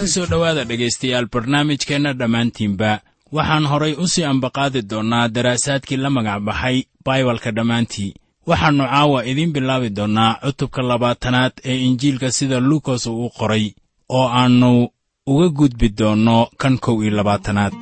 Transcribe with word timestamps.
ku 0.00 0.06
soo 0.14 0.26
dhowaada 0.32 0.64
dhegaystayaal 0.70 1.26
barnaamijkeenna 1.34 2.12
dhammaantiinba 2.20 2.90
waxaan 3.36 3.66
horay 3.72 3.92
u 4.04 4.06
sii 4.12 4.24
ambaqaadi 4.32 4.80
doonnaa 4.90 5.28
daraasaadkii 5.36 5.96
la 6.04 6.10
magac 6.16 6.40
baxay 6.48 6.76
baibalka 7.06 7.50
dhammaantii 7.56 8.10
waxaannu 8.48 8.84
caawa 8.92 9.18
idiin 9.30 9.52
bilaabi 9.54 9.88
doonnaa 9.96 10.30
cutubka 10.44 10.80
labaatanaad 10.90 11.52
ee 11.70 11.78
injiilka 11.88 12.28
sida 12.36 12.58
luukas 12.68 13.06
uu 13.06 13.26
u 13.26 13.30
qoray 13.38 13.64
oo 14.16 14.26
aannu 14.40 14.70
uga 15.32 15.48
gudbi 15.58 15.88
doonno 15.98 16.36
kan 16.60 16.74
kow 16.84 16.96
iyo 17.02 17.12
labaatanaad 17.18 17.74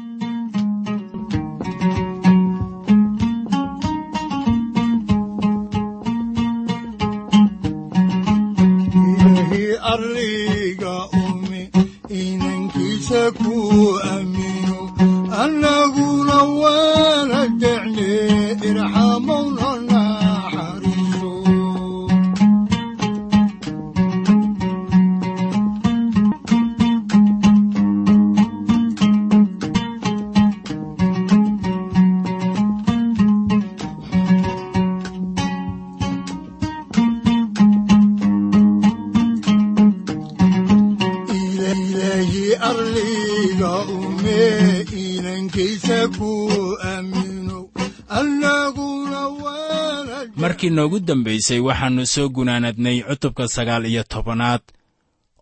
markii 50.41 50.71
noogu 50.71 50.99
dambaysay 51.01 51.61
waxaannu 51.69 52.07
soo 52.07 52.29
gunaanadnay 52.29 52.99
cutubka 53.09 53.49
sagaal 53.49 53.85
iyo 53.87 54.03
tobanaad 54.13 54.63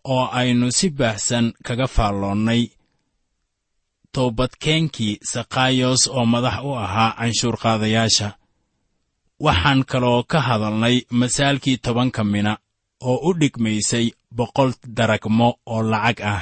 oo 0.03 0.25
aynu 0.39 0.71
si 0.71 0.89
baahsan 0.89 1.53
kaga 1.63 1.87
faalloonnay 1.87 2.61
toobadkeenkii 4.13 5.19
sakhaayos 5.31 6.07
oo 6.07 6.25
madax 6.25 6.57
u 6.63 6.71
ahaa 6.75 7.15
canshuurqaadayaasha 7.19 8.29
waxaan 9.45 9.85
kaloo 9.91 10.23
ka 10.31 10.41
hadalnay 10.47 11.01
masaalkii 11.19 11.77
tobanka 11.77 12.23
mina 12.23 12.57
oo 13.01 13.17
u 13.29 13.33
dhigmaysay 13.39 14.11
boqol 14.37 14.71
daragmo 14.97 15.49
oo 15.65 15.83
lacag 15.91 16.19
ah. 16.33 16.41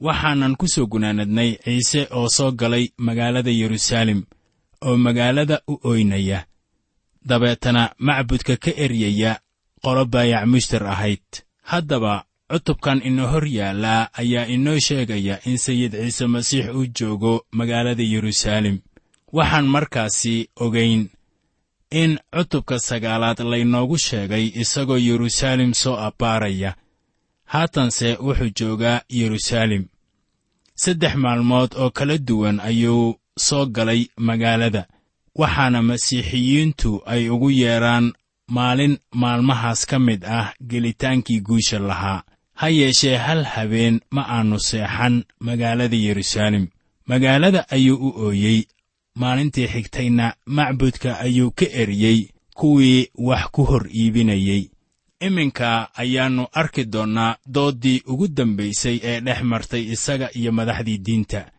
Waxaanan 0.00 0.56
ku 0.56 0.66
soo 0.68 0.86
gunaanadnay 0.86 1.50
ciise 1.64 2.08
oo 2.10 2.28
soo 2.36 2.52
galay 2.52 2.88
magaalada 3.06 3.50
yeruusaalem 3.50 4.22
oo 4.86 4.96
magaalada 4.96 5.60
u 5.68 5.74
oynaya 5.90 6.49
dabeetana 7.28 7.94
macbudka 7.98 8.56
ka 8.56 8.70
eryaya 8.84 9.40
qolo 9.82 10.04
baayac 10.04 10.46
mushtar 10.46 10.86
ahayd. 10.86 11.24
Haddaba 11.62 12.24
cutubkan 12.50 13.00
inoo 13.04 13.26
hor 13.32 13.46
yaallaa 13.46 14.08
ayaa 14.12 14.46
inoo 14.46 14.78
sheegaya 14.78 15.40
in 15.44 15.58
sayid 15.58 15.92
ciise 15.92 16.26
masiix 16.26 16.66
uu 16.74 16.86
joogo 16.86 17.46
magaalada 17.52 18.02
yeruusaalem. 18.02 18.78
Waxaan 19.32 19.66
markaasi 19.66 20.48
ogayn 20.56 21.08
in 21.90 22.18
cutubka 22.34 22.78
sagaalaad 22.78 23.40
laynoogu 23.40 23.98
sheegay 23.98 24.44
isagoo 24.62 24.98
yeruusaalem 24.98 25.72
soo 25.74 25.96
abbaaraya. 25.96 26.74
Haatanse 27.44 28.16
wuxuu 28.20 28.50
joogaa 28.58 29.00
yeruusaalem. 29.08 29.84
Saddex 30.74 31.14
maalmood 31.14 31.70
oo 31.76 31.90
kala 31.90 32.18
duwan 32.18 32.60
ayuu 32.60 33.14
soo 33.38 33.66
galay 33.66 34.06
magaalada 34.16 34.86
waxaana 35.40 35.80
masiixiyiintu 35.88 36.90
ay 37.12 37.22
ugu 37.34 37.50
yeedhaan 37.50 38.06
maalin 38.56 38.94
maalmahaas 39.22 39.86
ka 39.90 39.98
mid 39.98 40.24
ah 40.24 40.52
gelitaankii 40.70 41.40
guusha 41.40 41.78
lahaa. 41.78 42.22
Ha 42.60 42.68
yeeshee 42.68 43.16
hal 43.16 43.44
habeen 43.44 44.00
ma 44.10 44.22
aannu 44.36 44.58
seexan 44.68 45.24
magaalada 45.46 45.96
yeruusaalem. 45.96 46.66
Magaalada 47.06 47.60
ayuu 47.70 47.96
u 48.08 48.10
ooyey. 48.26 48.60
Maalintii 49.14 49.68
xigtayna 49.72 50.34
macbudka 50.46 51.18
ayuu 51.20 51.50
ka 51.50 51.66
eriyey 51.82 52.28
kuwii 52.54 53.08
wax 53.14 53.44
ku 53.54 53.62
hor 53.64 53.84
iibinayey. 53.88 54.70
Iminka 55.20 55.94
ayaannu 55.94 56.46
arki 56.52 56.84
doonnaa 56.84 57.36
dooddii 57.54 58.02
ugu 58.06 58.28
dambaysay 58.28 59.00
ee 59.02 59.20
dhex 59.20 59.40
martay 59.42 59.82
isaga 59.94 60.28
iyo 60.38 60.52
madaxdii 60.52 60.98
diinta. 60.98 61.50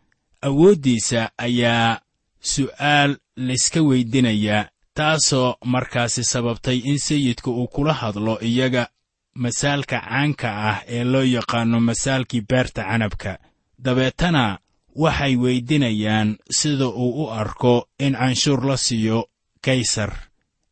Awooddiisa 0.41 1.29
ayaa 1.37 1.99
su'aal 2.41 3.17
layska 3.37 3.81
weydinayaa 3.81 4.65
taasoo 4.93 5.55
markaasi 5.65 6.23
sababtay 6.23 6.77
in 6.77 6.99
sayidku 6.99 7.51
uu 7.51 7.67
kula 7.67 7.93
hadlo 7.93 8.39
iyaga 8.41 8.87
masaalka 9.35 9.99
caanka 10.01 10.49
ah 10.69 10.81
ee 10.87 11.03
loo 11.03 11.23
yaqaanno 11.23 11.79
masaalkii 11.79 12.41
beerta 12.49 12.83
canabka. 12.83 13.37
Dabeetana 13.83 14.59
waxay 14.95 15.35
weydinayaan 15.35 16.37
sida 16.51 16.87
uu 16.87 17.23
u 17.23 17.29
arko 17.31 17.87
in 17.99 18.13
canshuur 18.13 18.65
la 18.65 18.77
siiyo 18.77 19.29
kaysar. 19.61 20.13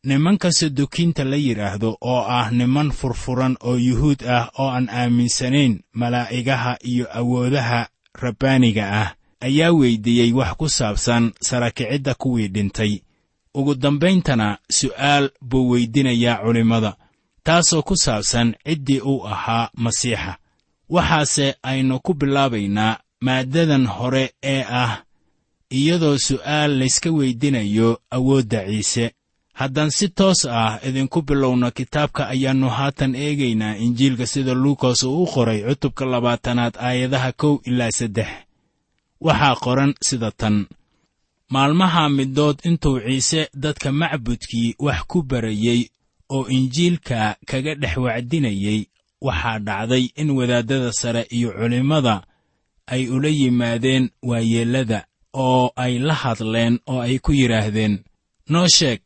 Nimanka 0.04 0.52
sadukiinta 0.52 1.24
la 1.24 1.36
yidhaahdo 1.36 1.96
oo 2.00 2.22
ah 2.28 2.50
niman 2.50 2.90
furfuran 2.92 3.56
oo 3.60 3.76
yuhuud 3.76 4.22
ah 4.28 4.50
oo 4.58 4.68
aan 4.68 4.88
aaminsanayn 4.88 5.80
malaa'igaha 5.94 6.76
iyo 6.84 7.06
awoodaha 7.18 7.88
rabbaaniga 8.14 8.84
ah 9.02 9.14
ayaa 9.40 9.72
weyddiiyey 9.72 10.32
wax 10.32 10.52
ku 10.56 10.68
saabsan 10.68 11.32
sarakicidda 11.40 12.14
kuwii 12.14 12.48
dhintay. 12.48 13.00
Ugu 13.54 13.74
dambayntana 13.74 14.58
su'aal 14.70 15.30
buu 15.42 15.70
weydinayaa 15.70 16.42
culimmada 16.44 16.96
taasoo 17.44 17.82
ku 17.82 17.96
saabsan 17.96 18.54
ciddii 18.66 19.00
uu 19.00 19.26
ahaa 19.26 19.70
masiixa. 19.74 20.36
Waxaase 20.88 21.54
aynu 21.62 22.00
ku 22.00 22.14
bilaabaynaa 22.14 22.98
maaddadan 23.20 23.86
hore 23.86 24.30
ee 24.42 24.64
ah 24.68 25.02
iyadoo 25.70 26.18
su'aal 26.18 26.78
layska 26.78 27.10
weydinayo 27.10 28.00
awoodda 28.10 28.64
ciise. 28.66 29.10
Haddaan 29.52 29.90
si 29.90 30.08
toos 30.08 30.44
ah 30.44 30.78
idinku 30.88 31.22
bilowno 31.22 31.70
kitaabka 31.70 32.28
ayaannu 32.28 32.68
haatan 32.68 33.14
eegaynaa 33.14 33.74
injiilka 33.76 34.26
sida 34.26 34.54
luukas 34.54 35.02
uu 35.02 35.22
u 35.22 35.26
qoray 35.26 35.60
cutubka 35.68 36.04
labaatanaad 36.04 36.74
aayadaha 36.78 37.32
kow 37.32 37.58
ilaa 37.64 37.90
saddex 37.90 38.28
waxaa 39.26 39.54
qoran 39.64 39.92
sida 40.06 40.30
tan. 40.40 40.56
Maalmaha 41.52 42.08
middood 42.08 42.58
intuu 42.68 43.00
ciise 43.00 43.48
dadka 43.62 43.92
macbudkii 43.92 44.74
wax 44.78 45.00
ku 45.10 45.18
barayey 45.22 45.80
oo 46.34 46.46
injiilka 46.56 47.36
kaga 47.48 47.74
dhex 47.74 47.96
wacdinayey 48.04 48.80
waxaa 49.26 49.58
dhacday 49.66 50.04
in 50.20 50.30
wadaaddada 50.30 50.92
sare 50.92 51.22
iyo 51.36 51.50
culimmada 51.58 52.14
ay 52.86 53.08
ula 53.08 53.28
yimaadeen 53.28 54.10
waayeellada 54.22 55.06
oo 55.34 55.72
ay 55.76 55.98
la 55.98 56.14
hadleen 56.22 56.74
oo 56.86 57.00
ay 57.06 57.18
ku 57.18 57.32
yidhaahdeen 57.32 57.94
noo 58.52 58.66
sheeg 58.76 59.02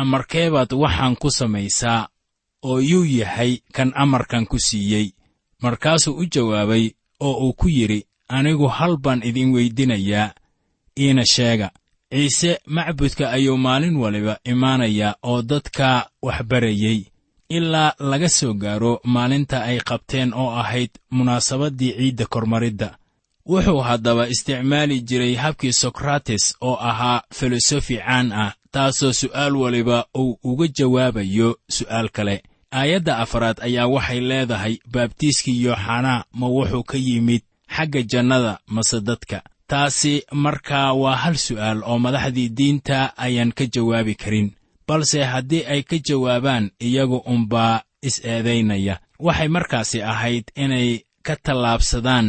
amarkeebaad 0.00 0.72
waxaan 0.82 1.14
ku 1.16 1.28
samaysaa 1.30 2.08
oo 2.68 2.78
yuu 2.90 3.04
yahay 3.04 3.52
kan 3.72 3.92
amarkan 3.94 4.46
ku 4.46 4.58
siiyey. 4.58 5.12
Markaasuu 5.62 6.16
u 6.20 6.24
jawaabay 6.32 6.84
oo 7.20 7.34
uu 7.46 7.52
ku 7.52 7.68
yidhi 7.68 8.00
anigu 8.28 8.68
hal 8.68 8.96
baan 8.96 9.22
idin 9.24 9.52
weydinayaa 9.54 10.34
iina 10.98 11.24
sheega. 11.26 11.70
Ciise 12.10 12.58
macbudka 12.66 13.30
ayuu 13.30 13.56
maalin 13.56 13.96
waliba 13.96 14.38
imaanayaa 14.44 15.14
oo 15.22 15.42
dadka 15.42 16.10
wax 16.22 16.42
barayey 16.44 17.04
ilaa 17.48 17.92
laga 17.98 18.28
soo 18.28 18.54
gaaro 18.54 19.00
maalinta 19.04 19.62
ay 19.64 19.78
qabteen 19.80 20.32
oo 20.34 20.50
ahayd 20.50 20.90
munaasabaddii 21.10 21.92
ciidda 21.98 22.26
kormaridda. 22.26 22.96
Wuxuu 23.46 23.80
haddaba 23.80 24.28
isticmaali 24.28 25.00
jiray 25.00 25.34
habkii 25.34 25.72
sokrates 25.72 26.54
oo 26.60 26.76
ahaa 26.80 27.22
filosofi 27.34 27.96
caan 27.96 28.32
ah 28.32 28.52
taasoo 28.70 29.12
su'aal 29.12 29.56
waliba 29.56 30.06
uu 30.18 30.38
uga 30.42 30.66
jawaabayo 30.68 31.58
su'aal 31.70 32.08
kale. 32.10 32.42
Aayadda 32.72 33.18
afaraad 33.18 33.58
ayaa 33.62 33.86
waxay 33.86 34.20
leedahay 34.20 34.74
baabtiiskii 34.92 35.62
yooxanaa 35.64 36.24
ma 36.38 36.46
wuxuu 36.48 36.82
ka 36.82 36.96
yimid 36.98 37.42
xagga 37.74 38.02
jannada 38.02 38.58
mase 38.66 39.00
dadka. 39.00 39.42
Taasi 39.70 40.22
markaa 40.32 40.92
waa 41.02 41.16
hal 41.22 41.34
su'aal 41.46 41.82
oo 41.90 41.98
madaxdii 41.98 42.48
diinta 42.58 42.98
ayaan 43.16 43.52
ka 43.58 43.64
jawaabi 43.74 44.14
karin 44.14 44.48
balse 44.88 45.18
haddii 45.32 45.64
ay 45.72 45.82
ka 45.82 45.96
jawaabaan 46.08 46.70
iyagu 46.80 47.16
unbaa 47.34 47.82
is-eedaynaya 48.02 48.94
waxay 49.18 49.48
markaasi 49.48 49.98
ahayd 50.02 50.44
inay 50.54 50.88
ka 51.26 51.34
tallaabsadaan 51.44 52.26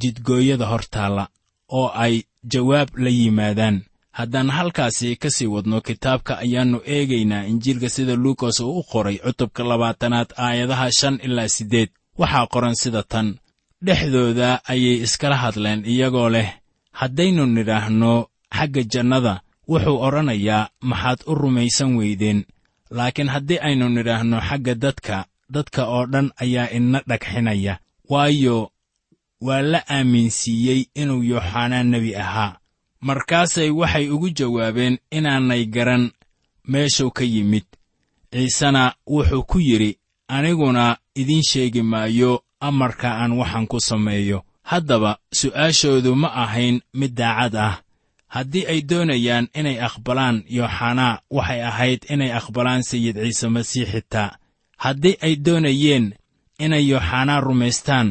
jidgooyada 0.00 0.66
hortaalla 0.66 1.24
oo 1.68 1.88
ay 1.94 2.22
jawaab 2.52 2.88
la 2.96 3.10
yimaadaan. 3.10 3.76
Haddaan 4.18 4.50
halkaasi 4.50 5.16
ka 5.16 5.30
sii 5.30 5.46
wadno 5.54 5.80
kitaabka 5.80 6.32
ayaannu 6.44 6.78
eegaynaa 6.94 7.44
injiilka 7.50 7.88
sida 7.88 8.14
luukas 8.16 8.60
uu 8.60 8.78
u 8.78 8.82
qoray 8.90 9.16
cutubka 9.24 9.62
labaatanaad 9.64 10.30
aayadaha 10.36 10.90
shan 10.98 11.16
ilaa 11.26 11.48
siddeed. 11.48 11.88
Waxaa 12.18 12.46
qoran 12.52 12.74
sida 12.82 13.02
tan 13.02 13.38
dhexdooda 13.82 14.62
ayay 14.64 15.02
iskala 15.02 15.36
hadleen 15.36 15.82
iyagoo 15.92 16.28
leh 16.28 16.48
haddaynu 16.92 17.46
nidhaahno 17.46 18.12
xagga 18.56 18.82
jannada 18.92 19.40
wuxuu 19.68 19.98
odhanayaa 20.06 20.68
maxaad 20.80 21.20
u 21.26 21.34
rumaysan 21.34 21.96
weydeen. 21.96 22.44
Laakiin 22.90 23.28
haddii 23.28 23.58
aynu 23.66 23.88
nidhaahno 23.88 24.40
xagga 24.48 24.74
dadka 24.74 25.16
dadka 25.54 25.86
oo 25.86 26.06
dhan 26.06 26.30
ayaa 26.42 26.70
ina 26.76 27.02
dhagxinaya. 27.08 27.78
Waayo 28.08 28.70
waa 29.40 29.62
la 29.62 29.80
aaminsiiyey 29.88 30.80
inuu 30.94 31.22
yooxanaa 31.22 31.82
nebi 31.82 32.16
ahaa. 32.16 32.56
Markaasay 33.00 33.70
waxay 33.70 34.06
ugu 34.10 34.28
jawaabeen 34.30 34.98
inaanay 35.10 35.64
garan 35.66 36.10
meeshuu 36.70 37.10
ka 37.10 37.24
yimid. 37.24 37.64
Ciisena 38.32 38.94
wuxuu 39.06 39.42
ku 39.42 39.58
yidhi 39.60 39.98
aniguna 40.28 40.96
idiin 41.14 41.42
sheegi 41.42 41.82
maayo 41.82 42.44
amarka 42.68 43.08
aan 43.20 43.32
waxaan 43.40 43.66
ku 43.66 43.78
sameeyo. 43.80 44.38
Haddaba 44.70 45.18
su'aashoodu 45.38 46.14
ma 46.22 46.28
ahayn 46.44 46.80
mid 46.94 47.12
daacad 47.18 47.54
ah. 47.56 47.74
Haddii 48.34 48.66
ay 48.72 48.80
doonayaan 48.90 49.46
inay 49.58 49.78
aqbalaan 49.88 50.36
yooxanaa 50.56 51.20
waxay 51.36 51.60
ahayd 51.70 52.00
inay 52.12 52.32
aqbalaan 52.38 52.82
sayid 52.90 53.16
ciise 53.22 53.48
masiix 53.54 53.88
xitaa 53.92 54.30
haddii 54.84 55.16
ay 55.26 55.34
doonayeen 55.46 56.06
inay 56.64 56.84
yooxanaa 56.90 57.40
rumaystaan 57.46 58.08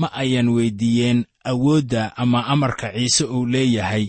ma 0.00 0.08
ayan 0.22 0.48
weyddiiyeen 0.56 1.20
awoodda 1.44 2.02
ama 2.22 2.40
amarka 2.52 2.88
ciise 2.96 3.24
uu 3.24 3.46
leeyahay 3.46 4.04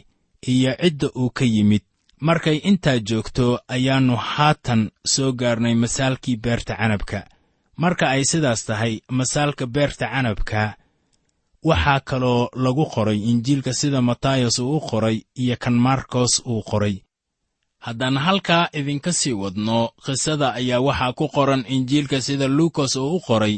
iyo 0.52 0.72
cidda 0.82 1.08
uu 1.16 1.30
ka 1.30 1.46
yimid. 1.46 1.82
Markay 2.28 2.58
intaa 2.70 3.00
joogto 3.08 3.60
ayaannu 3.68 4.16
haatan 4.16 4.92
soo 5.14 5.32
gaarnay 5.40 5.76
masaalkii 5.76 6.38
beerta 6.44 6.76
canabka 6.80 7.20
marka 7.82 8.06
ay 8.10 8.24
sidaas 8.32 8.62
tahay 8.66 8.94
masaalka 9.18 9.66
beerta 9.76 10.06
canabka 10.14 10.64
waxaa 11.70 12.00
kaloo 12.10 12.50
lagu 12.64 12.86
qoray 12.94 13.20
injiilka 13.32 13.72
sida 13.80 14.02
matayas 14.02 14.60
uu 14.60 14.78
u 14.78 14.80
qoray 14.90 15.18
iyo 15.42 15.56
kan 15.64 15.74
markos 15.74 16.34
uu 16.46 16.62
qoray. 16.70 16.96
Haddaan 17.86 18.18
halkaa 18.26 18.70
idinka 18.80 19.12
sii 19.20 19.34
wadno 19.42 19.80
qisada 20.06 20.48
ayaa 20.60 20.80
waxaa 20.88 21.14
ku 21.20 21.26
qoran 21.36 21.64
injiilka 21.76 22.22
sida 22.22 22.48
luukas 22.48 22.96
uu 22.96 23.16
u 23.16 23.20
qoray 23.28 23.56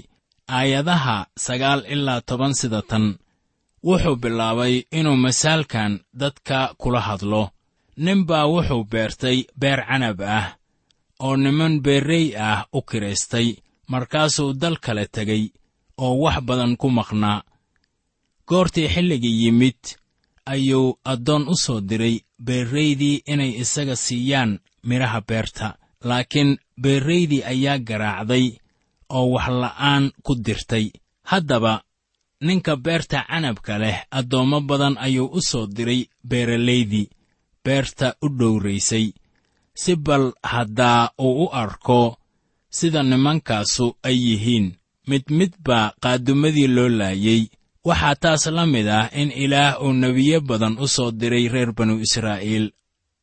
aayadaha 0.58 1.18
sagaal 1.46 1.82
ilaa 1.94 2.22
toban 2.22 2.54
sida 2.60 2.82
tan. 2.90 3.06
Wuxuu 3.86 4.16
bilaabay 4.16 4.76
inuu 4.92 5.16
masaalkan 5.26 6.00
dadka 6.22 6.74
kula 6.82 7.02
hadlo. 7.08 7.44
Ninbaa 7.98 8.46
wuxuu 8.54 8.84
beertay 8.92 9.38
beer 9.60 9.80
canab 9.90 10.22
ah 10.22 10.48
oo 11.26 11.36
niman 11.44 11.74
beerrey 11.86 12.26
ah 12.48 12.66
u 12.74 12.82
kiraystay 12.82 13.48
markaasuu 13.88 14.54
dal 14.62 14.78
kale 14.86 15.06
tegey 15.16 15.44
oo 16.04 16.14
wax 16.24 16.38
badan 16.48 16.78
ku 16.78 16.88
maqnaa. 16.90 17.44
Goortii 18.48 18.88
xilligii 18.94 19.38
yimid 19.44 19.82
ayuu 20.46 21.00
addoon 21.12 21.44
u 21.48 21.56
soo 21.64 21.80
diray 21.90 22.16
beerraydii 22.46 23.22
inay 23.32 23.52
isaga 23.64 23.96
siiyaan 23.96 24.52
midhaha 24.88 25.22
beerta 25.30 25.68
laakiin 26.08 26.52
beerraydii 26.82 27.44
ayaa 27.52 27.78
garaacday 27.88 28.46
oo 29.10 29.26
wax 29.34 29.48
la'aan 29.62 30.12
ku 30.26 30.34
dirtay. 30.46 30.86
Haddaba 31.32 31.74
ninka 32.46 32.74
beerta 32.86 33.20
canabka 33.30 33.78
leh 33.84 33.98
addoommo 34.12 34.60
badan 34.70 34.96
ayuu 35.06 35.28
u 35.38 35.42
soo 35.50 35.66
diray 35.76 36.02
beeralaydii 36.30 37.10
beerta 37.66 38.08
u 38.22 38.28
dhowraysay. 38.40 39.08
Si 39.82 39.96
bal 39.96 40.26
haddaa 40.44 41.10
uu 41.20 41.44
u 41.46 41.50
arko 41.54 42.18
sida 42.78 43.02
nimankaasu 43.04 43.86
ay 44.08 44.18
yihiin. 44.28 44.68
Mid 45.10 45.24
mid 45.38 45.54
baa 45.66 45.92
qaadumadii 46.04 46.68
loo 46.76 46.90
laayey 47.00 47.42
waxaa 47.88 48.16
taas 48.24 48.44
la 48.58 48.64
mid 48.74 48.88
ah 49.00 49.10
in 49.22 49.30
ilaah 49.44 49.72
uu 49.84 49.94
nebiyo 50.02 50.38
badan 50.50 50.76
u 50.84 50.88
soo 50.96 51.12
diray 51.20 51.46
reer 51.54 51.72
banu 51.78 51.94
israa'iil 52.06 52.66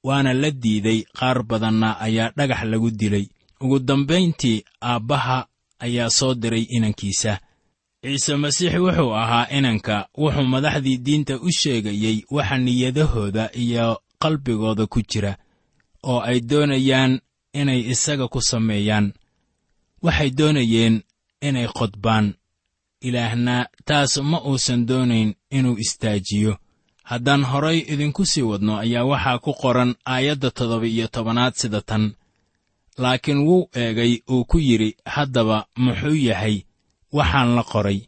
waana 0.06 0.32
la 0.40 0.50
diiday. 0.62 1.00
Qaar 1.18 1.38
badanna 1.50 1.88
ayaa 2.06 2.32
dhagax 2.36 2.62
lagu 2.70 2.90
dilay. 3.00 3.26
Ugu 3.62 3.78
dambayntii 3.88 4.64
aabbaha 4.90 5.38
ayaa 5.84 6.10
soo 6.18 6.34
diray 6.34 6.64
inankiisa. 6.76 7.32
Ciise 8.02 8.36
masiix 8.36 8.74
wuxuu 8.84 9.14
ahaa 9.22 9.46
inanka. 9.58 9.96
Wuxuu 10.18 10.46
madaxdii 10.52 10.98
diinta 11.06 11.34
u 11.40 11.48
sheegayey 11.58 12.16
waxa 12.30 12.58
niyadahooda 12.58 13.50
iyo 13.54 13.86
qalbigooda 14.22 14.86
ku 14.86 15.02
jira 15.10 15.32
oo 16.10 16.20
ay 16.20 16.40
doonayaan 16.40 17.20
inay 17.60 17.80
isaga 17.92 18.26
ku 18.28 18.40
sameeyaan 18.50 19.12
waxay 20.02 20.30
doonayeen 20.38 21.02
inay 21.48 21.68
qodbaan 21.78 22.26
ilaahna 23.00 23.56
taas 23.88 24.12
ma 24.30 24.38
uusan 24.48 24.86
doonayn 24.88 25.34
inuu 25.50 25.76
istaajiyo. 25.84 26.52
Haddaan 27.10 27.44
horay 27.50 27.78
idinku 27.92 28.22
sii 28.26 28.42
wadno 28.50 28.72
ayaa 28.84 29.04
waxaa 29.04 29.38
ku 29.44 29.52
qoran 29.62 29.94
aayadda 30.06 30.50
toddoba-iyo 30.50 31.06
tobanaad 31.14 31.54
sida 31.60 31.80
tan. 31.80 32.04
Laakiin 32.98 33.38
wuu 33.46 33.68
eegay 33.74 34.12
uu 34.30 34.44
ku 34.44 34.58
yidhi 34.58 34.96
haddaba 35.14 35.66
muxuu 35.76 36.14
yahay? 36.28 36.56
Waxaan 37.12 37.54
la 37.56 37.62
qoray. 37.62 37.98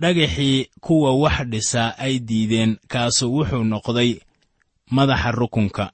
Dhagaxii 0.00 0.68
kuwa 0.80 1.10
wax 1.22 1.36
dhisaa 1.52 1.94
ay 1.98 2.18
diideen 2.18 2.72
kaasu 2.88 3.24
wuxuu 3.34 3.64
noqday 3.64 4.10
madaxa 4.90 5.30
rukunka. 5.30 5.92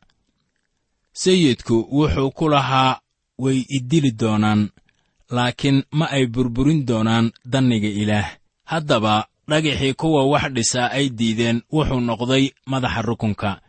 Sayidku 1.12 1.76
wuxuu 1.92 2.30
ku 2.30 2.48
lahaa 2.48 3.00
way 3.38 3.58
idili 3.68 4.10
doonaan 4.20 4.70
laakiin 5.30 5.78
ma 5.98 6.06
ay 6.16 6.26
burburin 6.26 6.86
doonaan 6.88 7.32
danniga 7.52 7.88
ilaah. 7.88 8.28
Haddaba 8.64 9.26
dhagaxii 9.50 9.94
kuwa 10.00 10.24
wax 10.32 10.52
dhisaa 10.56 10.88
ay 10.98 11.06
diideen 11.18 11.62
wuxuu 11.72 12.00
noqday 12.00 12.44
madaxa 12.66 13.02
rukunka. 13.02 13.60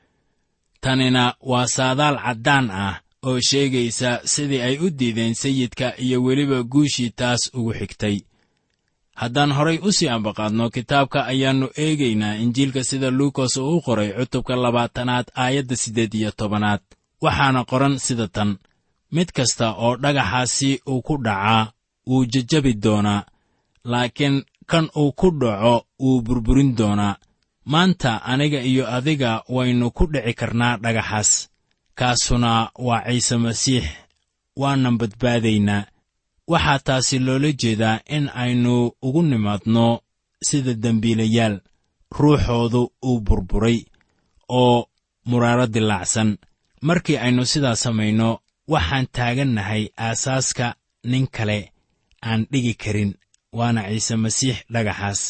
Tanina 0.82 1.24
waa 1.42 1.68
saadaal 1.76 2.18
caddaan 2.26 2.68
ah 2.72 2.96
oo 3.28 3.40
sheegaysa 3.50 4.10
sidii 4.34 4.62
ay 4.68 4.76
u 4.86 4.90
diideen 4.90 5.34
sayidka 5.36 5.88
iyo 5.98 6.24
weliba 6.24 6.64
guushii 6.64 7.10
taas 7.10 7.52
ugu 7.54 7.74
xigtay. 7.74 8.18
Haddaan 9.16 9.52
horay 9.58 9.78
u 9.84 9.92
sii 9.92 10.10
ambaqaadno 10.16 10.70
kitaabka 10.70 11.20
ayaannu 11.32 11.68
eegaynaa 11.84 12.36
injiilka 12.44 12.84
sida 12.84 13.10
luukas 13.12 13.58
uu 13.58 13.78
u 13.78 13.82
qoray 13.82 14.10
cutubka 14.18 14.56
labaatanaad 14.56 15.28
aayadda 15.36 15.76
siddeed 15.76 16.14
iyo 16.14 16.32
tobanaad. 16.32 16.82
Waxaana 17.22 17.62
qoran 17.66 18.00
sida 18.00 18.28
tan 18.28 18.58
mid 19.16 19.30
kasta 19.36 19.68
oo 19.86 19.94
dhagaxaasi 20.04 20.72
uu 20.92 21.02
ku 21.08 21.14
dhacaa 21.26 21.72
wuu 22.10 22.26
jejabi 22.34 22.74
doonaa 22.84 23.26
laakiin 23.92 24.44
kan 24.72 24.86
uu 25.02 25.12
ku 25.20 25.28
dhaco 25.42 25.76
wuu 26.04 26.22
burburin 26.26 26.76
doonaa 26.80 27.16
maanta 27.72 28.12
aniga 28.32 28.60
iyo 28.72 28.84
adiga 28.98 29.32
waynu 29.56 29.92
ku 29.92 30.04
dhici 30.14 30.34
karnaa 30.40 30.78
dhagaxaas. 30.84 31.32
Kaasuna 31.96 32.72
waa 32.88 33.04
ciise 33.08 33.38
masiix 33.38 33.86
waanan 34.62 34.98
badbaadaynaa 34.98 35.86
waxaa 36.52 36.80
taasi 36.80 37.20
loola 37.20 37.52
jeedaa 37.62 38.00
in 38.16 38.26
aynu 38.44 38.92
ugu 39.02 39.22
nimaadno 39.24 39.86
sida 40.48 40.74
dembiilayaal 40.84 41.56
ruuxoodu 42.18 42.82
uu 43.08 43.20
burburay 43.28 43.78
oo 44.50 44.88
muraaro 45.30 45.68
dilaacsan 45.68 46.30
markii 46.82 47.18
aynu 47.18 47.46
sidaa 47.52 47.76
samayno 47.84 48.30
waxaan 48.74 49.08
taagannahay 49.16 49.84
aasaaska 50.08 50.68
nin 51.12 51.26
kale 51.36 51.60
aan 52.30 52.42
dhigi 52.52 52.74
karin 52.84 53.12
waana 53.58 53.82
ciise 53.90 54.16
masiix 54.24 54.58
dhagaxaas. 54.74 55.22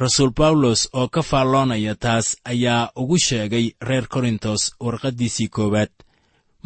Rasuul 0.00 0.30
bawlos 0.38 0.80
oo 0.98 1.08
ka 1.14 1.22
faalloonaya 1.30 1.94
taas 2.04 2.26
ayaa 2.52 2.90
ugu 3.00 3.18
sheegay 3.26 3.66
reer 3.88 4.06
korintos 4.14 4.62
warqaddiisii 4.84 5.48
koowaad. 5.56 5.92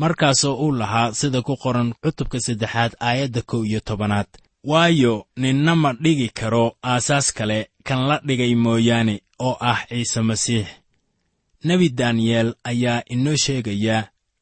Markaasoo 0.01 0.55
uu 0.65 0.73
lahaa 0.81 1.13
sida 1.19 1.43
ku 1.43 1.55
qoran 1.63 1.91
cutubka 2.03 2.39
saddexaad 2.41 2.93
aayadda 3.09 3.43
kow 3.51 3.63
iyo 3.65 3.81
tobanaad. 3.81 4.27
Waayo 4.71 5.27
ninna 5.37 5.73
ma 5.83 5.91
dhigi 6.03 6.29
karo 6.29 6.65
aasaas 6.83 7.33
kale 7.33 7.59
kan 7.87 8.01
la 8.09 8.17
dhigay 8.27 8.55
mooyaane 8.55 9.15
oo 9.47 9.57
ah 9.61 9.81
ciise 9.89 10.21
masiix. 10.29 10.67
Nebi 11.65 11.89
daniyeel 11.99 12.55
ayaa 12.71 13.03
inoo 13.15 13.37
sheegaya 13.45 13.97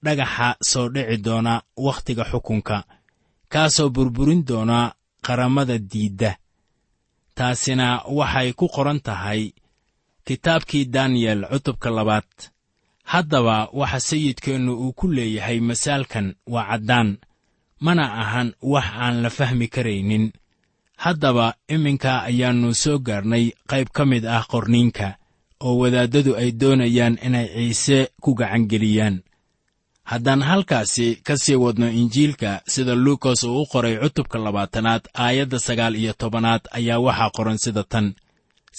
dhagaxa 0.06 0.48
soo 0.70 0.88
dhici 0.94 1.16
doona 1.26 1.54
wakhtiga 1.86 2.24
xukunka 2.30 2.76
kaasoo 3.52 3.88
burburin 3.94 4.42
doona 4.48 4.78
qaramada 5.26 5.76
diidda. 5.90 6.32
Taasina 7.36 7.88
waxay 8.18 8.48
ku 8.58 8.66
qoran 8.74 9.00
tahay 9.06 9.42
kitaabkii 10.26 10.84
daniyel 10.94 11.40
cutubka 11.50 11.90
labaad. 11.96 12.28
Haddaba 13.12 13.56
waxa 13.78 14.00
sayidkeennu 14.08 14.72
uu 14.82 14.92
ku 14.98 15.06
leeyahay 15.16 15.58
masaalkan 15.68 16.34
waa 16.52 16.66
caddaan 16.70 17.10
mana 17.84 18.04
ahan 18.22 18.48
wax 18.72 18.86
aan 19.04 19.16
la 19.22 19.30
fahmi 19.30 19.66
karaynin. 19.74 20.24
Haddaba 21.02 21.46
iminka 21.74 22.12
ayaannu 22.28 22.70
soo 22.82 22.98
gaarnay 23.06 23.44
qayb 23.70 23.88
ka 23.96 24.02
mid 24.10 24.24
ah 24.36 24.44
qorniinka 24.50 25.08
oo 25.66 25.74
wadaaddadu 25.82 26.32
ay 26.40 26.50
doonayaan 26.60 27.14
inay 27.26 27.46
ciise 27.54 27.98
ku 28.22 28.30
gacangeliyaan 28.40 29.16
haddaan 30.10 30.42
halkaasi 30.48 31.08
ka 31.26 31.34
sii 31.42 31.54
wadno 31.64 31.88
injiilka 32.00 32.50
sida 32.72 32.94
luukas 33.04 33.40
uu 33.44 33.62
u 33.62 33.66
qoray 33.72 33.96
cutubka 34.02 34.38
labaatanaad 34.38 35.02
aayadda 35.24 35.58
sagaal 35.66 35.94
iyo 36.02 36.12
tobanaad 36.20 36.62
ayaa 36.78 36.98
waxaa 37.06 37.30
qoran 37.36 37.58
sida 37.64 37.82
tan. 37.92 38.06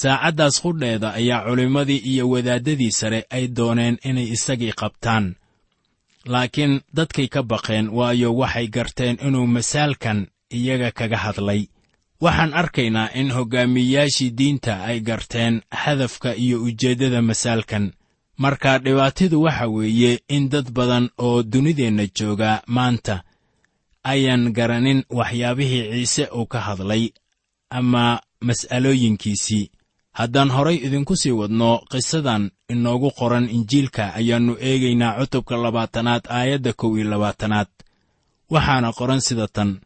Saacaddaas 0.01 0.55
qudheeda 0.63 1.09
ayaa 1.19 1.45
culimmadii 1.47 2.01
iyo 2.11 2.29
wadaaddadii 2.33 2.91
sare 2.99 3.19
ay 3.35 3.45
dooneen 3.57 3.97
inay 4.09 4.27
isagii 4.35 4.73
qabtaan. 4.81 5.25
Laakiin 6.31 6.73
dadkay 6.97 7.27
ka 7.33 7.41
baqeen 7.51 7.87
waayo 7.97 8.29
waxay 8.41 8.67
garteen 8.75 9.17
inuu 9.27 9.47
masaalkan 9.55 10.27
iyaga 10.57 10.91
kaga 10.91 11.17
hadlay. 11.25 11.61
Waxaan 12.21 12.53
arkaynaa 12.61 13.09
in 13.19 13.29
hoggaamiyeyaashii 13.35 14.31
diinta 14.37 14.73
ay 14.89 14.99
garteen 15.01 15.61
hadafka 15.71 16.29
iyo 16.35 16.57
ujeeddada 16.67 17.21
masaalkan 17.21 17.85
marka 18.37 18.79
dhibaatadu 18.79 19.41
waxa 19.41 19.67
weeye 19.67 20.11
in 20.27 20.49
dad 20.49 20.67
badan 20.71 21.09
oo 21.17 21.43
dunideenna 21.43 22.05
jooga 22.17 22.61
maanta 22.67 23.23
ayaan 24.03 24.53
garanin 24.53 25.03
waxyaabihii 25.09 25.83
ciise 25.91 26.23
uu 26.37 26.45
ka 26.45 26.59
hadlay 26.67 27.09
ama 27.69 28.21
mas'alooyinkiisii. 28.47 29.71
Haddaan 30.11 30.49
horay 30.55 30.75
idinku 30.85 31.15
sii 31.15 31.31
wadno 31.31 31.81
qisadan 31.91 32.51
inoogu 32.69 33.11
qoran 33.19 33.49
injiilka 33.49 34.13
ayaannu 34.19 34.53
eegaynaa 34.59 35.17
cutubka 35.19 35.55
labaatanaad 35.57 36.23
aayadda 36.29 36.73
kow 36.73 36.97
iyo 36.97 37.09
labaatanaad. 37.09 37.67
Waxaana 38.49 38.93
qoran 38.93 39.21
sida 39.21 39.47
tan 39.47 39.81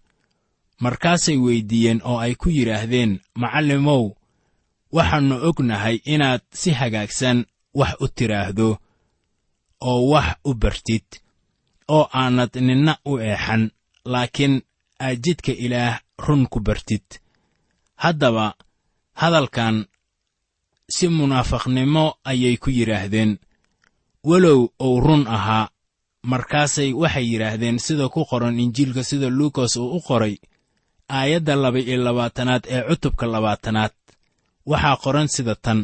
markaasay 0.84 1.38
weyddiiyeen 1.38 2.02
oo 2.04 2.18
ay 2.20 2.36
ku 2.36 2.50
yidhaahdeen 2.50 3.20
macallimow 3.42 4.04
waxaannu 4.92 5.36
ognahay 5.48 5.98
inaad 6.14 6.42
si 6.54 6.70
hagaagsan 6.72 7.46
wax 7.80 7.94
u 8.04 8.08
tidhaahdo 8.08 8.68
oo 9.90 10.02
wax 10.12 10.28
u 10.50 10.54
bartid 10.62 11.08
oo 11.96 12.06
aanad 12.14 12.54
ninna 12.68 12.94
u 13.06 13.18
eexan 13.20 13.64
laakiin 14.06 14.56
aad 15.06 15.18
jidka 15.24 15.52
ilaah 15.66 16.00
run 16.26 16.48
ku 16.52 16.60
bartid. 16.60 17.06
Haddaba 18.04 18.46
hadalkan 19.22 19.76
si 20.96 21.08
munaafaqnimo 21.08 22.06
ayay 22.24 22.58
ku 22.58 22.70
yidhaahdeen. 22.70 23.32
Walow 24.24 24.60
uu 24.86 25.00
run 25.06 25.24
ahaa 25.28 25.70
markaasay 26.32 26.94
waxay 26.94 27.26
yidhaahdeen 27.32 27.78
sida 27.80 28.10
ku 28.10 28.26
qoran 28.30 28.60
injiilka 28.60 29.04
sida 29.04 29.30
luukas 29.30 29.76
uu 29.78 29.90
u 29.98 30.00
qoray 30.08 30.36
aayadda 31.10 31.56
laba 31.56 31.80
iyo 31.80 31.98
labaatanaad 32.04 32.64
ee 32.70 32.82
cutubka 32.90 33.26
labaatanaad. 33.34 33.94
Waxaa 34.66 34.98
qoran 35.04 35.28
sida 35.36 35.56
tan 35.56 35.80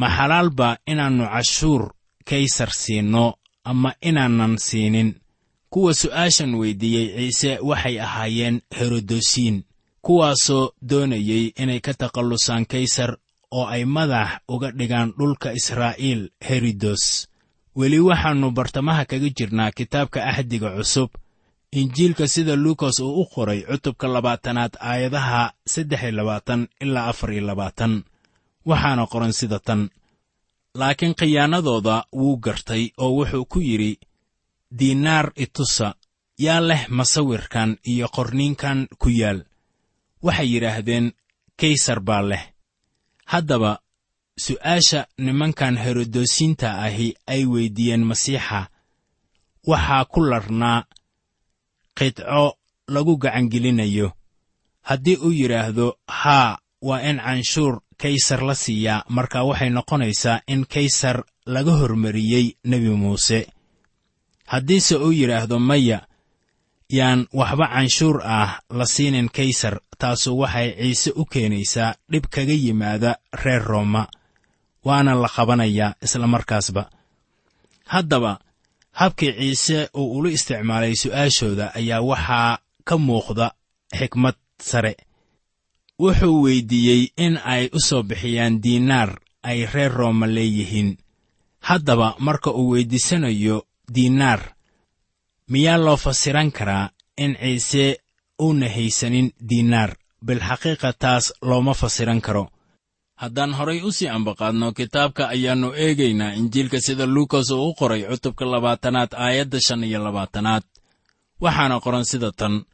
ma 0.00 0.08
xalaal 0.16 0.50
baa 0.58 0.76
inaannu 0.92 1.24
cashuur 1.34 1.82
kaysar 2.28 2.70
siinno 2.82 3.34
ama 3.64 3.90
inaanan 4.08 4.54
siinin? 4.66 5.10
Kuwa 5.72 5.94
su'aashan 5.94 6.54
weyddiiyey 6.60 7.06
ciise 7.16 7.58
waxay 7.68 7.96
ahaayeen 8.06 8.56
herodosiin 8.76 9.56
kuwaasoo 10.04 10.72
doonayey 10.90 11.44
inay 11.62 11.80
ka 11.80 11.92
takhallusaan 12.00 12.66
kaysar 12.72 13.16
oo 13.50 13.66
ay 13.74 13.84
madax 13.84 14.28
uga 14.48 14.68
dhigaan 14.78 15.10
dhulka 15.18 15.48
israa'iil 15.58 16.22
herodos 16.48 17.04
weli 17.78 17.98
waxaannu 18.08 18.50
bartamaha 18.56 19.04
kaga 19.10 19.28
jirnaa 19.38 19.70
kitaabka 19.78 20.18
axdiga 20.30 20.70
cusub 20.76 21.10
injiilka 21.80 22.28
sida 22.28 22.54
luukas 22.56 23.00
uu 23.00 23.22
u 23.22 23.24
qoray 23.34 23.60
cutubka 23.70 24.06
labaatanaad 24.14 24.72
aayadaha 24.90 25.52
saddex 25.72 26.02
iyo 26.02 26.12
labaatan 26.18 26.60
ilaa 26.84 27.06
afar 27.12 27.30
iyo 27.32 27.44
labaatan 27.50 27.92
waxaana 28.68 29.06
qoran 29.12 29.32
sida 29.32 29.58
tan. 29.58 29.90
Laakiin 30.74 31.14
khiyaanadooda 31.18 31.96
wuu 32.12 32.36
gartay 32.44 32.84
oo 33.02 33.10
wuxuu 33.18 33.44
ku 33.52 33.58
yidhi 33.60 33.92
diinaar 34.78 35.26
itusa 35.44 35.94
yaa 36.44 36.60
leh 36.68 36.82
masawirkan 36.88 37.78
iyo 37.92 38.06
qorniinkan 38.16 38.78
ku 39.00 39.08
yaal. 39.20 39.40
Waxay 40.22 40.48
yidhaahdeen 40.52 41.06
kaysar 41.60 42.00
baa 42.00 42.22
leh. 42.30 42.44
Haddaba 43.32 43.72
su'aasha 44.44 45.00
nimankan 45.24 45.76
herodosiinta 45.84 46.68
ahi 46.86 47.08
ay 47.26 47.42
weyddiiyeen 47.52 48.04
masiixa 48.10 48.60
waxaa 49.70 50.04
ku 50.12 50.20
larnaa 50.30 50.84
qidco 51.98 52.58
lagu 52.94 53.16
gacangelinayo. 53.22 54.08
Haddii 54.88 55.16
uu 55.16 55.30
yidhaahdo 55.40 55.86
haa 56.08 56.58
waa 56.86 57.00
in 57.10 57.18
canshuur 57.26 57.74
kaysar 58.02 58.40
la 58.48 58.54
siiyaa. 58.64 59.04
Marka 59.16 59.38
waxay 59.48 59.70
noqonaysaa 59.76 60.40
in 60.52 60.60
kaysar 60.74 61.16
laga 61.54 61.72
hormariyey 61.80 62.46
nebi 62.70 62.88
muuse. 63.02 63.40
Haddiise 64.52 64.96
uu 64.96 65.12
yidhaahdo 65.18 65.58
maya 65.58 65.98
yaan 66.98 67.20
waxba 67.38 67.66
canshuur 67.74 68.16
ah 68.24 68.60
la 68.78 68.86
siinin 68.94 69.28
kaysar. 69.36 69.74
Taasu 70.00 70.30
waxay 70.42 70.68
ciise 70.80 71.10
u 71.16 71.24
keenaysaa 71.32 71.94
dhib 72.12 72.24
kaga 72.34 72.52
yimaada 72.64 73.10
reer 73.44 73.62
rooma 73.70 74.02
waana 74.86 75.12
la 75.22 75.28
qabanayaa 75.36 75.94
isla 76.04 76.26
markaasba. 76.34 76.82
Haddaba 77.92 78.32
habkii 79.00 79.32
ciise 79.38 79.78
uu 80.00 80.12
ula 80.18 80.30
isticmaalay 80.36 80.94
su'aashooda 81.02 81.66
ayaa 81.78 82.00
waxaa 82.10 82.58
ka 82.88 82.94
muuqda 83.06 83.46
xikmad 83.98 84.34
sare 84.68 84.92
wuxuu 86.02 86.42
weyddiiyey 86.44 87.02
in 87.16 87.34
ay 87.44 87.68
u 87.72 87.80
soo 87.80 88.02
bixiyaan 88.02 88.62
diinaar 88.62 89.10
ay 89.42 89.66
reer 89.72 89.92
rooma 89.92 90.26
leeyihiin. 90.26 90.98
Haddaba 91.60 92.14
marka 92.18 92.50
uu 92.50 92.70
weyddiisanayo 92.72 93.56
diinaar 93.94 94.40
miyaa 95.50 95.78
loo 95.84 95.96
fasiran 95.96 96.52
karaa 96.52 96.90
in 97.18 97.36
ciise 97.40 97.98
uuna 98.42 98.68
haysanin 98.68 99.30
diinaar? 99.48 99.96
Bilxaqiiqa 100.26 100.92
taas 100.98 101.32
looma 101.42 101.74
fasiran 101.74 102.20
karo. 102.20 102.48
Haddaan 103.20 103.52
horay 103.54 103.80
u 103.82 103.92
sii 103.92 104.08
ambaqaadno 104.08 104.72
kitaabka 104.72 105.28
ayaannu 105.28 105.72
eegaynaa 105.84 106.32
injiilka 106.40 106.80
sida 106.80 107.06
luukas 107.06 107.50
uu 107.50 107.68
u 107.68 107.74
qoray 107.74 108.02
cutubka 108.10 108.44
labaatanaad 108.52 109.12
aayadda 109.24 109.58
shan 109.66 109.84
iyo 109.84 110.04
labaatanaad. 110.04 110.62
Waxaana 111.40 111.80
qoran 111.80 112.04
sida 112.04 112.30
tan 112.32 112.64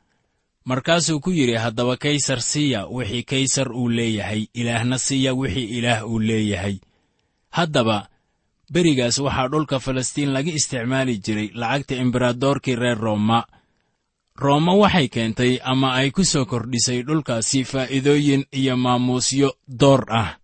markaasuu 0.65 1.21
ku 1.21 1.31
yidhi 1.31 1.57
haddaba 1.57 1.97
kaysar 1.97 2.41
siiya 2.41 2.87
wixii 2.87 3.23
kaysar 3.23 3.73
uu 3.73 3.89
leeyahay 3.89 4.47
ilaahna 4.55 4.99
siiya 4.99 5.35
wixii 5.35 5.79
ilaah 5.79 6.07
uu 6.07 6.19
leeyahay. 6.19 6.77
Haddaba 7.51 8.09
berigaas 8.73 9.19
waxaa 9.19 9.49
dhulka 9.49 9.81
falastiin 9.81 10.33
laga 10.33 10.51
isticmaali 10.53 11.19
jiray 11.19 11.51
lacagta 11.55 11.95
embaradorkii 11.97 12.77
reer 12.77 12.99
rooma. 12.99 13.45
Rooma 14.37 14.75
waxay 14.75 15.09
keentay 15.09 15.59
ama 15.65 15.95
ay 15.95 16.11
ku 16.11 16.25
soo 16.25 16.45
kordhisay 16.47 17.03
dhulkaasi 17.03 17.65
faa'iidooyin 17.65 18.45
iyo 18.53 18.77
maamuusyo 18.77 19.53
door 19.81 20.05
ah. 20.13 20.37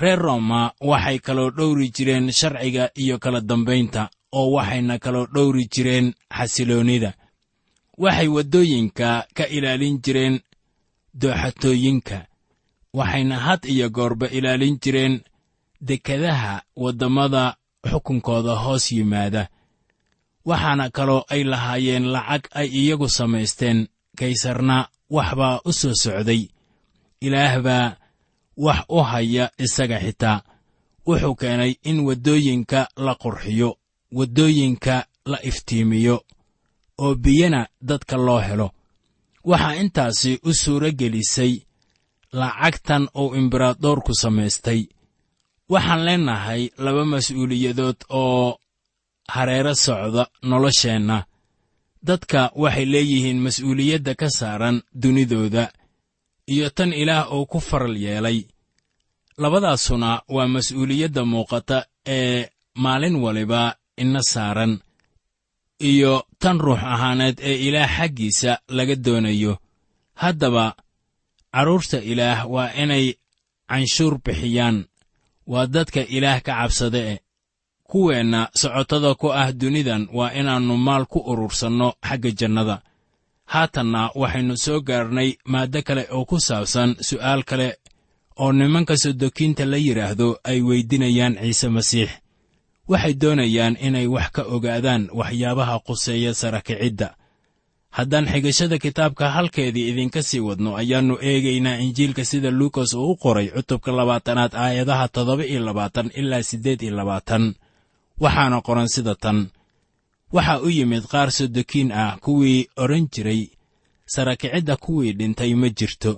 Reer 0.00 0.18
rooma 0.18 0.72
waxay 0.80 1.18
kaloo 1.18 1.50
dhowri 1.50 1.88
jireen 1.90 2.32
sharciga 2.32 2.90
iyo 2.96 3.18
kala 3.18 3.40
dambaynta 3.40 4.10
oo 4.32 4.50
waxayna 4.56 4.98
kaloo 4.98 5.26
dhowri 5.34 5.64
jireen 5.74 6.12
xasiloonnida 6.38 7.12
waxay 7.98 8.28
waddooyinka 8.28 9.26
ka 9.36 9.44
ilaalin 9.46 10.00
jireen 10.04 10.40
dooxatooyinka. 11.14 12.26
Waxayna 12.94 13.36
had 13.38 13.64
iyo 13.64 13.90
goorba 13.90 14.26
ilaalin 14.28 14.78
jireen 14.82 15.20
dekedaha 15.80 16.62
waddammada 16.76 17.56
xukunkooda 17.90 18.54
hoos 18.56 18.92
yimaada. 18.92 19.48
Waxaana 20.44 20.90
kaloo 20.90 21.24
ay 21.28 21.44
lahaayeen 21.44 22.04
lacag 22.12 22.44
ay 22.54 22.68
iyagu 22.68 23.08
samaysteen 23.08 23.88
kaysarna 24.18 24.88
wax 25.10 25.34
baa 25.38 25.60
u 25.64 25.72
soo 25.72 25.94
socday. 25.94 26.48
Ilaah 27.20 27.62
baa 27.62 27.96
wax 28.56 28.80
u 28.88 28.98
haya 29.02 29.50
isaga 29.58 29.98
xitaa. 30.00 30.42
Wuxuu 31.06 31.34
keenay 31.34 31.74
in 31.82 32.00
waddooyinka 32.00 32.88
la 32.96 33.14
qurxiyo 33.14 33.76
waddooyinka 34.12 35.06
la 35.26 35.38
iftiimiyo 35.42 36.24
oo 37.04 37.14
biyana 37.24 37.60
dadka 37.88 38.16
loo 38.26 38.40
helo. 38.48 38.68
Waxaa 39.50 39.74
intaasi 39.82 40.32
u 40.48 40.54
suuro 40.60 40.88
gelisay 41.00 41.52
lacagtan 42.40 43.04
uu 43.20 43.34
imberadoorku 43.40 44.12
samaystay. 44.22 44.80
Waxaan 45.72 46.02
leennahay 46.06 46.62
laba 46.84 47.02
mas'uuliyadood 47.12 47.96
oo 48.22 48.58
hareero 49.34 49.74
socda 49.84 50.24
nolosheenna. 50.50 51.18
Dadka 52.06 52.40
waxay 52.62 52.86
leeyihiin 52.92 53.40
mas'uuliyadda 53.46 54.12
ka 54.20 54.28
saaran 54.38 54.76
dunidooda 55.02 55.64
iyo 56.52 56.66
tan 56.76 56.92
ilaah 57.02 57.24
uu 57.36 57.46
ku 57.52 57.58
faral 57.68 57.96
yeelay. 58.04 58.38
Labadaasuna 59.42 60.10
waa 60.34 60.48
mas'uuliyadda 60.54 61.22
muuqata 61.32 61.78
ee 62.16 62.48
maalin 62.84 63.16
waliba 63.24 63.62
ina 64.02 64.20
saaran 64.32 64.72
iyo 65.90 66.12
tan 66.42 66.58
ruux 66.64 66.78
ahaaneed 66.94 67.36
ee 67.48 67.56
ilaah 67.68 67.88
xaggiisa 67.98 68.52
laga 68.76 68.94
doonayo. 69.04 69.54
Haddaba 70.22 70.64
carruurta 71.54 71.98
ilaah 72.10 72.40
waa 72.54 72.70
inay 72.82 73.06
canshuur 73.70 74.14
bixiyaan. 74.24 74.76
Waa 75.52 75.66
dadka 75.74 76.00
ilaah 76.16 76.40
ka 76.46 76.52
cabsada 76.60 76.98
e 77.12 77.14
kuweenna 77.90 78.40
socotada 78.60 79.10
ku 79.20 79.28
ah 79.32 79.52
dunidan 79.60 80.02
waa 80.16 80.32
inaannu 80.40 80.76
maal 80.86 81.04
ku 81.12 81.18
urursanno 81.30 81.88
xagga 82.08 82.30
jannada. 82.38 82.76
Haatanna 83.52 84.02
waxaynu 84.20 84.54
soo 84.64 84.80
gaarnay 84.88 85.30
maaddo 85.52 85.80
kale 85.86 86.04
oo 86.16 86.24
ku 86.30 86.36
saabsan 86.46 86.90
su'aal 87.08 87.42
kale 87.50 87.68
oo 88.42 88.52
nimanka 88.58 88.94
sodokiinta 89.02 89.64
la 89.70 89.76
yidhaahdo 89.86 90.28
ay 90.50 90.58
weydinayaan 90.68 91.34
ciise 91.42 91.68
masiix 91.76 92.10
waxay 92.88 93.14
doonayaan 93.14 93.76
inay 93.86 94.06
wax 94.06 94.28
ka 94.34 94.42
ogaadaan 94.54 95.08
waxyaabaha 95.18 95.78
quseeya 95.86 96.34
sarakicidda 96.34 97.08
haddaan 97.96 98.26
xigashada 98.32 98.78
kitaabka 98.78 99.30
halkeedii 99.30 99.88
idinka 99.90 100.22
sii 100.22 100.40
wadno 100.40 100.70
ayaannu 100.76 101.14
eegaynaa 101.30 101.76
injiilka 101.84 102.24
sida 102.24 102.50
luukas 102.50 102.94
uu 102.94 103.10
u 103.12 103.16
qoray 103.16 103.48
cutubka 103.54 103.92
labaatanaad 103.92 104.52
aayadaha 104.54 105.08
toddoba 105.08 105.44
iyo 105.46 105.60
labaatan 105.60 106.10
ilaa 106.14 106.42
siddeed 106.42 106.82
iyo 106.82 106.94
labaatan. 106.96 107.54
Waxaana 108.20 108.60
qoran 108.66 108.88
sida 108.88 109.14
tan. 109.14 109.38
Waxaa 110.32 110.60
u 110.60 110.68
yimid 110.76 111.04
qaar 111.12 111.30
sodokiin 111.30 111.92
ah 111.92 112.16
kuwii 112.24 112.68
odhan 112.76 113.06
jiray 113.12 113.42
sarakicidda 114.06 114.76
kuwii 114.76 115.12
dhintay 115.12 115.54
ma 115.54 115.68
jirto. 115.68 116.12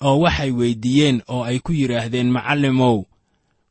Oo 0.00 0.18
waxay 0.24 0.50
weyddiiyeen 0.50 1.22
oo 1.28 1.42
ay 1.44 1.58
ku 1.58 1.72
yidhaahdeen 1.72 2.30
macallimow 2.30 2.96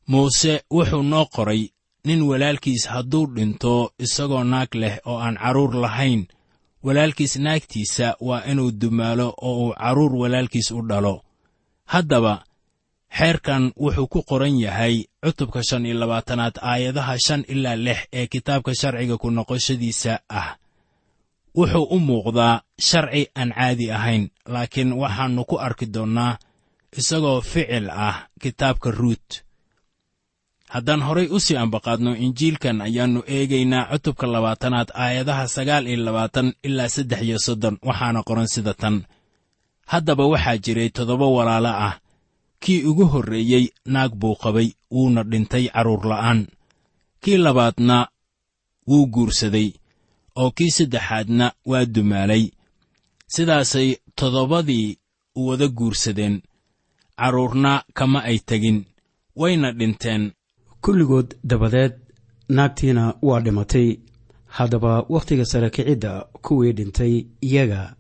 muuse 0.08 0.54
wuxuu 0.72 1.04
noo 1.04 1.26
qoray 1.36 1.62
nin 2.04 2.22
walaalkiis 2.22 2.88
hadduu 2.88 3.26
dhinto 3.36 3.94
isagoo 4.00 4.44
naag 4.44 4.76
leh 4.76 4.96
oo 5.06 5.18
aan 5.20 5.38
carruur 5.38 5.76
lahayn 5.84 6.28
walaalkiis 6.84 7.36
naagtiisa 7.36 8.16
waa 8.20 8.44
inuu 8.52 8.72
dumaalo 8.82 9.34
oo 9.42 9.56
uu 9.64 9.74
carruur 9.74 10.16
walaalkiis 10.16 10.72
u 10.72 10.82
dhalo. 10.90 11.24
Haddaba 11.86 12.44
xeerkan 13.18 13.72
wuxuu 13.80 14.08
ku 14.08 14.24
qoran 14.24 14.60
yahay 14.60 15.04
cutubka 15.24 15.64
shan 15.64 15.86
iyo 15.86 16.00
labaatanaad 16.00 16.56
aayadaha 16.62 17.16
shan 17.28 17.46
ilaa 17.48 17.76
lix 17.76 18.00
ee 18.14 18.28
kitaabka 18.28 18.76
sharciga 18.76 19.18
ku 19.18 19.32
noqoshadiisa 19.32 20.20
ah. 20.30 20.56
Wuxuu 21.58 21.88
u 21.96 22.00
muuqdaa 22.00 22.62
sharci 22.88 23.28
aan 23.36 23.54
caadi 23.56 23.92
ahayn 23.92 24.30
laakiin 24.54 24.94
waxaannu 24.94 25.46
ku 25.46 25.56
arki 25.68 25.86
doonnaa 25.94 26.38
isagoo 27.00 27.42
ficil 27.42 27.90
ah 27.90 28.28
kitaabka 28.42 28.92
ruut 28.92 29.30
haddaan 30.74 31.02
horay 31.08 31.28
u 31.36 31.38
sii 31.46 31.58
ambaqaadno 31.64 32.12
injiilkan 32.26 32.78
ayaannu 32.88 33.22
eegaynaa 33.36 33.90
cutubka 33.92 34.26
labaatanaad 34.34 34.90
aayadaha 35.04 35.46
sagaal 35.56 35.86
iyo 35.92 36.00
labaatan 36.08 36.48
ilaa 36.68 36.90
saddex 36.96 37.22
iyo 37.28 37.38
soddon. 37.46 37.76
Waxaana 37.88 38.20
qoran 38.28 38.48
sida 38.54 38.74
tan. 38.82 38.96
Haddaba 39.92 40.24
waxaa 40.34 40.58
jiray 40.64 40.90
toddoba 40.96 41.26
walaalo 41.38 41.70
ah. 41.88 41.96
Kii 42.64 42.80
ugu 42.90 43.06
horreeyey 43.14 43.66
naag 43.94 44.12
buu 44.22 44.36
qabay 44.44 44.68
wuuna 44.94 45.22
dhintay 45.32 45.66
carruur 45.74 46.04
la'aan. 46.12 46.40
Kii 47.24 47.38
labaadna 47.46 47.98
wuu 48.90 49.06
guursaday 49.14 49.68
oo 50.42 50.50
kii 50.58 50.72
saddexaadna 50.78 51.46
waa 51.70 51.86
dumaalay. 51.96 52.44
Sidaasay 53.34 53.90
toddobadii 54.18 54.88
wada 55.46 55.68
guursadeen. 55.78 56.36
Carruurna 57.20 57.74
kama 57.98 58.20
ay 58.30 58.40
tegin 58.50 58.78
wayna 59.40 59.70
dhinteen 59.80 60.24
kulligood 60.84 61.30
dabadeed 61.44 61.94
naagtiina 62.50 63.14
waa 63.22 63.40
dhimatay. 63.40 63.90
Haddaba 64.58 65.06
wakhtiga 65.10 65.46
sara 65.46 65.70
kicidda 65.70 66.26
kuwii 66.46 66.74
dhintay 66.78 67.26
iyaga. 67.42 67.96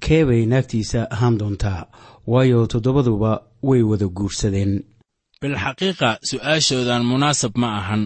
Keebay 0.00 0.46
naagtiisa 0.46 1.10
ahaan 1.10 1.38
doontaa 1.38 1.86
waayo 2.26 2.66
toddobaduba 2.66 3.42
way 3.62 3.82
wada 3.82 4.06
guursadeen. 4.08 4.72
Bilxaqiiqa 5.42 6.18
su'aashoodan 6.30 7.02
munaasab 7.10 7.52
ma 7.56 7.68
ahan 7.80 8.02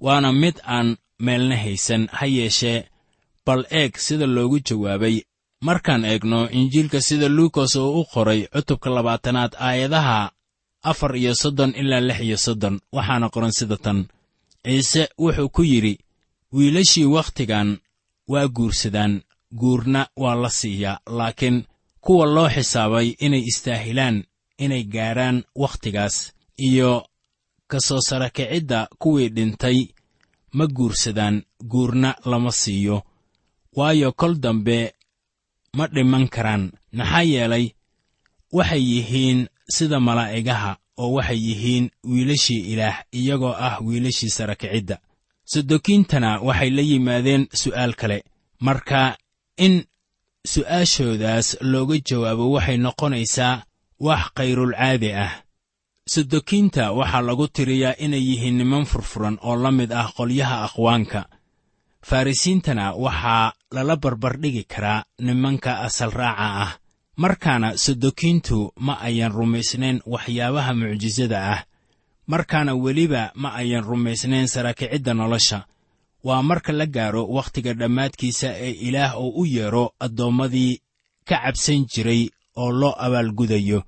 waana 0.00 0.32
mid 0.32 0.56
aan 0.66 0.96
meelna 1.18 1.56
haysan 1.56 2.02
ha 2.12 2.26
yeeshee. 2.26 2.84
Bal 3.46 3.64
eeg 3.70 3.96
sida 3.96 4.26
loogu 4.26 4.58
jawaabay. 4.68 5.16
Markaan 5.64 6.04
eegno 6.04 6.40
injiilka 6.58 7.00
sida 7.00 7.28
luukas 7.28 7.76
oo 7.76 8.00
u 8.00 8.04
qoray 8.12 8.40
cutubka 8.52 8.90
labaatanaad 8.90 9.52
aayadaha 9.66 10.30
afar 10.82 11.16
iyo 11.16 11.34
soddon 11.34 11.72
ilaa 11.76 12.00
lix 12.00 12.20
iyo 12.20 12.36
soddon 12.36 12.80
waxaana 12.92 13.28
qoran 13.34 13.52
sida 13.52 13.76
tan. 13.76 13.98
Ciise 14.64 15.08
wuxuu 15.18 15.48
ku 15.48 15.62
yidhi 15.62 15.98
wiilashii 16.52 17.04
wakhtigan 17.04 17.78
waa 18.28 18.48
guursadaan 18.48 19.22
guurna 19.60 20.06
waa 20.16 20.34
la 20.34 20.50
siiyaa 20.50 21.00
laakiin 21.06 21.64
kuwa 22.00 22.26
loo 22.26 22.48
xisaabay 22.48 23.08
inay 23.24 23.42
istaahilaan 23.50 24.24
inay 24.58 24.82
gaadhaan 24.84 25.44
wakhtigaas 25.62 26.32
iyo 26.58 27.06
ka 27.70 27.80
soo 27.80 28.00
sarakicidda 28.08 28.88
kuwii 28.98 29.28
dhintay 29.28 29.78
ma 30.52 30.66
guursadaan 30.66 31.42
guurna 31.70 32.14
lama 32.24 32.52
siiyo. 32.52 33.02
Waayo 33.76 34.12
kol 34.12 34.34
dambe 34.40 34.94
ma 35.76 35.86
dhiman 35.86 36.28
karaan. 36.28 36.72
Maxaa 36.92 37.22
yeelay 37.22 37.66
waxay 38.52 38.82
yihiin 38.92 39.48
sida 39.76 39.98
malaa'igaha 40.00 40.72
oo 41.02 41.10
waxay 41.16 41.40
yihiin 41.48 41.86
wiilashii 42.10 42.62
ilaah 42.72 42.96
iyagoo 43.18 43.54
ah 43.66 43.74
wiilashii 43.86 44.30
sarakicidda 44.38 44.96
sodokiintana 45.52 46.30
waxay 46.48 46.70
la 46.76 46.82
yimaadeen 46.90 47.42
su'aal 47.62 47.92
kale. 48.00 48.18
Marka 48.66 49.16
in 49.66 49.74
su'aashoodaas 50.52 51.48
looga 51.72 51.96
jawaabo 52.08 52.44
waxay 52.54 52.76
noqonaysaa 52.86 53.62
wax 54.06 54.22
kayrulcaadi 54.36 55.10
ah. 55.24 55.32
Sodokiinta 56.14 56.84
waxaa 56.98 57.22
lagu 57.28 57.46
tiriyaa 57.48 57.94
inay 58.04 58.22
yihiin 58.28 58.56
niman 58.58 58.84
furfuran 58.90 59.36
oo 59.48 59.56
la 59.62 59.70
mid 59.78 59.90
ah 59.92 60.08
qolyaha 60.16 60.56
aqwaanka. 60.66 61.20
Farrisiintana 62.08 62.84
waxaa 63.04 63.52
lala 63.74 63.96
barbardhigi 63.96 64.64
karaa 64.72 65.04
nimanka 65.26 65.80
asal 65.86 66.10
raaca 66.10 66.46
ah 66.64 66.72
markaana 67.16 67.76
sodokiintu 67.78 68.72
ma 68.78 69.00
ayan 69.00 69.32
rumaysnayn 69.32 70.00
waxyaabaha 70.06 70.74
mucjisada 70.74 71.52
ah. 71.52 71.64
Markaana 72.26 72.74
weliba 72.74 73.32
ma 73.34 73.54
ayan 73.54 73.84
rumaysnayn 73.84 74.46
sarakicidda 74.46 75.14
nolosha. 75.14 75.66
Waa 76.24 76.42
marka 76.42 76.72
la 76.72 76.86
gaaro 76.86 77.26
wakhtiga 77.26 77.74
dhammaadkiisa 77.74 78.48
ee 78.56 78.70
ilaah 78.70 79.18
uu 79.20 79.32
u 79.40 79.46
yeedho 79.46 79.92
addoommadii 80.00 80.80
ka 81.28 81.36
cabsan 81.42 81.86
jiray 81.86 82.28
oo 82.56 82.70
loo 82.72 82.94
abaalgudayo 82.98 83.82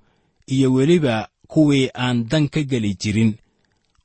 iyo 0.47 0.73
weliba 0.73 1.29
kuwii 1.47 1.91
aan 1.95 2.25
dan 2.29 2.49
ka 2.49 2.63
geli 2.63 2.95
jirin 2.95 3.37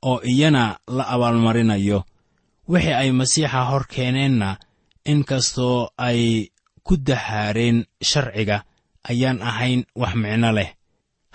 oo 0.02 0.20
iyana 0.22 0.78
la 0.86 1.04
abaalmarinayo. 1.08 2.04
Wixii 2.68 2.92
ay 2.92 3.10
masiixa 3.12 3.64
hor 3.64 3.86
keeneenna 3.88 4.58
in 5.04 5.24
kastoo 5.24 5.88
ay 5.96 6.50
ku 6.82 6.96
dahaareen 6.96 7.84
sharciga 8.02 8.64
ayaan 9.10 9.42
ahayn 9.50 9.80
wax 10.00 10.14
micno 10.22 10.50
leh. 10.58 10.70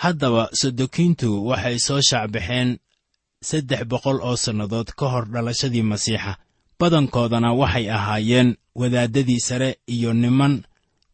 Haddaba 0.04 0.44
sodokiintu 0.60 1.28
waxay 1.50 1.78
soo 1.86 2.02
shaacbaxeen 2.10 2.70
saddex 3.48 3.82
boqol 3.92 4.18
oo 4.28 4.36
sannadood 4.44 4.90
ka 4.98 5.06
hor 5.12 5.26
dhalashadii 5.34 5.84
masiixa. 5.92 6.32
Badankoodana 6.80 7.50
waxay 7.62 7.86
ahaayeen 7.98 8.50
wadaaddadii 8.80 9.40
sare 9.48 9.70
iyo 9.96 10.12
niman 10.14 10.54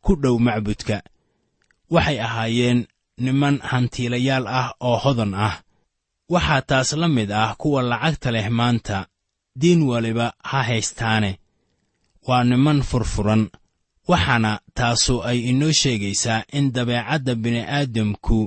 ku 0.03 0.11
dhow 0.21 0.35
macbudka. 0.45 0.97
Waxay 1.93 2.17
ahaayeen 2.27 2.79
niman 3.25 3.55
hantiilayaal 3.69 4.45
ah 4.47 4.67
oo 4.87 4.97
hodan 5.03 5.33
ah. 5.47 5.55
Waxaa 6.33 6.61
taas 6.69 6.89
la 7.01 7.07
mid 7.07 7.31
ah 7.31 7.55
kuwa 7.59 7.81
lacagta 7.81 8.29
leh 8.35 8.47
maanta 8.49 8.97
diin 9.59 9.81
waliba 9.89 10.33
ha 10.49 10.59
haystaane. 10.67 11.31
Waa 12.27 12.43
niman 12.43 12.79
furfuran 12.89 13.43
waxaana 14.11 14.51
taasu 14.77 15.15
ay 15.29 15.39
inoo 15.51 15.71
sheegaysaa 15.81 16.43
in 16.57 16.65
dabeecadda 16.75 17.33
bini'aadamku 17.43 18.39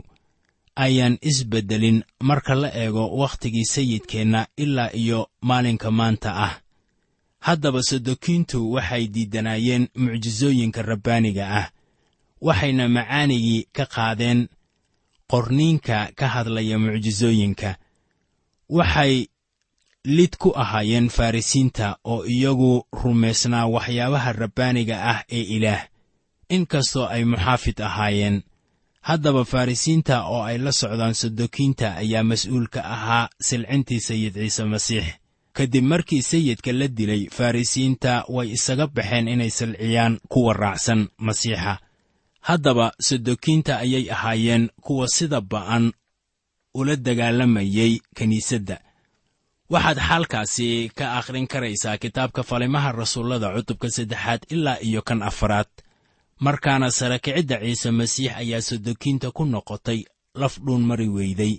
ayaan 0.85 1.19
isbeddelin 1.31 1.99
marka 2.29 2.55
la 2.55 2.69
eego 2.83 3.05
wakhtigii 3.21 3.65
sayidkeenna 3.75 4.41
ilaa 4.57 4.91
iyo 5.03 5.21
maalinka 5.49 5.91
maanta 5.91 6.31
ah. 6.47 6.55
Haddaba 7.47 7.83
sadokiintu 7.83 8.73
waxay 8.73 9.07
diidanaayeen 9.15 9.85
mucjisooyinka 10.03 10.83
rabbaaniga 10.83 11.45
ah 11.61 11.67
waxayna 12.47 12.89
macaanigii 12.89 13.67
ka 13.77 13.85
qaadeen 13.95 14.49
qorniinka 15.31 16.13
ka 16.19 16.27
hadlaya 16.35 16.79
mucjisooyinka 16.79 17.71
waxay 18.69 19.27
lid 20.05 20.37
ku 20.39 20.51
ahaayeen 20.57 21.09
farrisiinta 21.09 21.97
oo 22.05 22.25
iyagu 22.27 22.87
rumaysnaa 22.93 23.67
waxyaabaha 23.67 24.33
rabbaaniga 24.33 24.97
ah 25.13 25.21
ee 25.31 25.43
ilaah 25.57 25.87
in 26.49 26.67
kastoo 26.67 27.07
ay 27.07 27.25
muxaafid 27.25 27.81
ahaayeen. 27.81 28.43
Haddaba 29.03 29.45
farrisiinta 29.45 30.25
oo 30.27 30.43
ay 30.43 30.59
la 30.59 30.73
socdaan 30.73 31.15
sadokiinta 31.15 31.95
ayaa 32.03 32.23
mas'uul 32.23 32.67
ka 32.75 32.81
ahaa 32.85 33.29
silcintii 33.41 34.01
sayid 34.01 34.35
ciise 34.35 34.65
masiix. 34.65 35.07
Kadib 35.53 35.85
markii 35.85 36.23
sayidka 36.23 36.73
la 36.73 36.89
dilay 36.89 37.29
farrisiinta 37.31 38.25
way 38.29 38.49
isaga 38.53 38.87
baxeen 38.87 39.29
inay 39.29 39.51
silciyaan 39.51 40.19
kuwa 40.29 40.53
raacsan 40.55 41.09
masiixa. 41.19 41.79
Haddaba 42.41 42.93
sadokiinta 43.01 43.79
ayay 43.79 44.11
ahaayeen 44.11 44.71
kuwa 44.81 45.09
sida 45.09 45.41
ba'an 45.41 45.93
ula 46.75 46.97
dagaalamayay 46.97 48.01
kiniisadda 48.17 48.81
waxaad 49.73 49.99
xaalkaasi 50.09 50.69
ka 50.99 51.07
akhrin 51.19 51.47
karaysaa 51.53 51.99
kitaabka 52.03 52.43
falimaha 52.51 52.91
rasuullada 53.01 53.49
cutubka 53.57 53.89
saddexaad 53.97 54.41
ilaa 54.55 54.79
iyo 54.89 55.01
kan 55.09 55.21
afaraad. 55.31 55.71
Markaana 56.45 56.89
sara 56.99 57.19
kicidda 57.25 57.57
ciise 57.65 57.91
masiix 57.99 58.33
ayaa 58.43 58.61
sadokiinta 58.69 59.29
ku 59.37 59.43
noqotay 59.45 60.01
laf 60.41 60.55
dhuun 60.65 60.83
mari 60.89 61.09
weyday. 61.17 61.55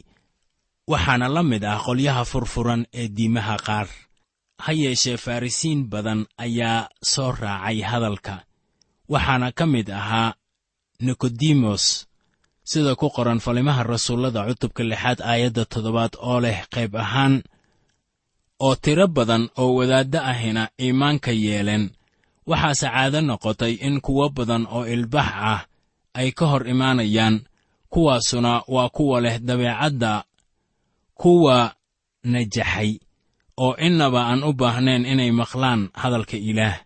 Waxaana 0.92 1.28
la 1.36 1.42
mid 1.52 1.64
ah 1.64 1.80
qolyaha 1.86 2.24
furfuran 2.32 2.82
ee 3.00 3.08
diimaha 3.18 3.56
qaar. 3.68 3.88
Ha 4.64 4.72
yeeshee 4.82 5.18
farrisiin 5.26 5.80
badan 5.92 6.22
ayaa 6.46 6.90
soo 7.12 7.32
raacay 7.42 7.80
hadalka. 7.92 8.36
Waxaana 9.14 9.48
ka 9.58 9.66
mid 9.74 9.88
ahaa 9.90 10.34
nikodimos 11.06 11.84
sida 12.70 12.96
ku 12.96 13.08
qoran 13.16 13.40
falimaha 13.46 13.84
rasuullada 13.84 14.42
cutubka 14.48 14.84
lixaad 14.92 15.20
aayadda 15.32 15.64
toddobaad 15.72 16.14
oo 16.30 16.40
leh 16.44 16.60
qayb 16.74 16.94
ahaan 17.04 17.36
oo 18.66 18.76
tiro 18.84 19.06
badan 19.16 19.44
oo 19.62 19.72
wadaaddo 19.78 20.20
ahina 20.32 20.64
iimaanka 20.84 21.32
yeeleen. 21.46 21.86
Waxaase 22.50 22.88
caado 22.94 23.20
noqotay 23.30 23.74
in 23.88 23.96
kuwo 24.06 24.26
badan 24.38 24.64
oo 24.76 24.84
ilbax 24.94 25.30
ah 25.54 25.62
ay 26.20 26.30
ka 26.38 26.46
hor 26.52 26.64
imaanayaan 26.74 27.36
kuwaasuna 27.92 28.52
waa 28.74 28.90
kuwa 28.96 29.18
leh 29.24 29.36
dabeecadda 29.48 30.14
kuwa 31.22 31.58
najaxay 32.32 32.92
oo 33.64 33.74
innaba 33.88 34.22
aan 34.30 34.44
u 34.44 34.52
baahnayn 34.60 35.06
inay 35.12 35.32
maqlaan 35.40 35.82
hadalka 36.02 36.38
ilaah. 36.50 36.78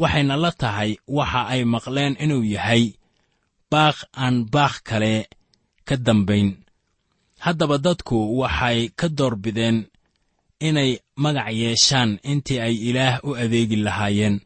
Waxayna 0.00 0.36
la 0.42 0.50
tahay 0.60 0.90
waxa 1.16 1.40
ay 1.52 1.62
maqleen 1.74 2.14
inuu 2.24 2.44
yahay 2.54 2.84
baaq 3.72 3.96
aan 4.22 4.36
baaq 4.54 4.74
kale 4.88 5.14
ka 5.88 5.96
dambayn. 6.06 6.48
Haddaba 7.44 7.76
dadku 7.84 8.16
waxay 8.40 8.78
ka 8.98 9.06
doorbideen 9.18 9.78
inay 10.60 10.98
magac 11.16 11.52
yeeshaan 11.52 12.18
intii 12.22 12.60
ay 12.60 12.74
ilaah 12.88 13.20
u 13.24 13.34
adeegi 13.36 13.76
lahaayeen. 13.76 14.40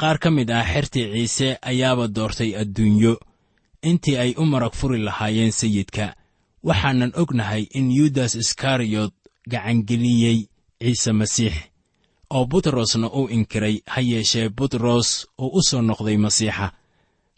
Qaar 0.00 0.18
ka 0.18 0.30
mid 0.30 0.50
ah 0.50 0.64
xertii 0.64 1.12
ciise 1.12 1.58
ayaaba 1.62 2.08
doortay 2.08 2.56
adduunyo 2.56 3.14
intii 3.82 4.16
ay 4.16 4.30
u 4.38 4.44
marag 4.46 4.74
furi 4.74 4.98
lahaayeen 4.98 5.52
sayidka. 5.52 6.14
Waxaanan 6.62 7.12
ognahay 7.14 7.62
in 7.78 7.90
yudas 7.92 8.34
iskariyot 8.34 9.14
gacangeliyey 9.50 10.38
ciise 10.80 11.12
masiix 11.12 11.54
oo 12.30 12.44
butrosna 12.46 13.10
uu 13.12 13.28
inkiray 13.28 13.76
ha 13.86 14.00
yeeshee 14.00 14.48
butros 14.48 15.26
uu 15.38 15.50
u 15.58 15.62
soo 15.62 15.82
noqday 15.82 16.16
masiixa. 16.16 16.72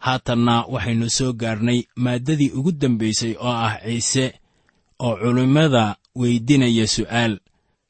Haatanna 0.04 0.64
waxaynu 0.72 1.10
soo 1.10 1.32
gaarnay 1.32 1.80
maaddadii 1.96 2.50
ugu 2.58 2.72
dambaysay 2.72 3.34
oo 3.40 3.48
ah 3.66 3.74
ciise 3.84 4.24
oo 4.98 5.16
culimmada 5.16 5.96
weydinaya 6.20 6.86
su'aal 6.86 7.34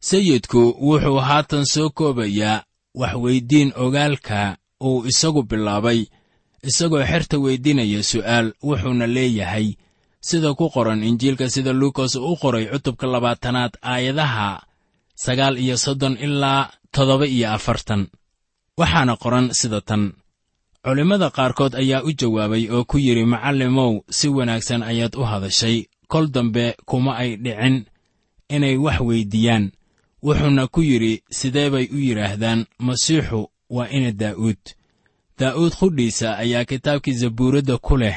sayidku 0.08 0.62
wuxuu 0.86 1.20
haatan 1.28 1.64
soo 1.72 1.88
koobayaa 1.98 2.62
waxweyddiin 3.00 3.70
ogaalka 3.84 4.40
uu 4.88 5.04
isagu 5.10 5.42
bilaabay 5.50 6.00
isagoo 6.68 7.04
xerta 7.10 7.36
weydinaya 7.44 8.02
su'aal 8.10 8.46
wuxuuna 8.68 9.06
leeyahay. 9.16 9.68
Sida 10.28 10.54
ku 10.58 10.66
qoran 10.74 11.04
injiilka 11.08 11.46
sida 11.54 11.72
luukas 11.72 12.16
uu 12.16 12.32
u 12.32 12.36
qoray 12.42 12.64
cutubka 12.72 13.06
labaatanaad 13.06 13.72
aayadaha 13.92 14.48
sagaal 15.24 15.56
iyo 15.64 15.76
soddon 15.84 16.16
ilaa 16.26 16.62
toddoba 16.94 17.26
iyo 17.26 17.48
afartan. 17.56 18.02
Waxaana 18.78 19.16
qoran 19.22 19.46
sida 19.60 19.80
tan. 19.88 20.12
Culimmada 20.84 21.30
qaarkood 21.36 21.74
ayaa 21.82 22.04
u 22.08 22.10
jawaabay 22.20 22.64
oo 22.74 22.84
ku 22.84 22.96
yidhi 22.98 23.24
macallimow 23.32 23.92
si 24.16 24.28
wanaagsan 24.28 24.82
ayaad 24.82 25.14
u 25.16 25.22
hadashay. 25.30 25.76
Kol 26.12 26.26
dambe 26.34 26.76
kuma 26.88 27.16
ay 27.22 27.30
dhicin 27.44 27.76
inay 28.54 28.76
wax 28.84 28.98
weyddiiyaan 29.08 29.64
wuxuuna 30.24 30.66
ku 30.66 30.80
yidhi 30.82 31.22
sidee 31.30 31.70
bay 31.70 31.86
u 31.92 31.98
yidhaahdaan? 31.98 32.66
Masiixu 32.78 33.50
waa 33.70 33.88
ina 33.88 34.12
daa'uud. 34.12 34.62
Daa'uud 35.38 35.72
qudhiisa 35.80 36.36
ayaa 36.38 36.64
kitaabkii 36.64 37.12
zabuuradda 37.12 37.78
ku 37.78 37.96
leh. 37.96 38.16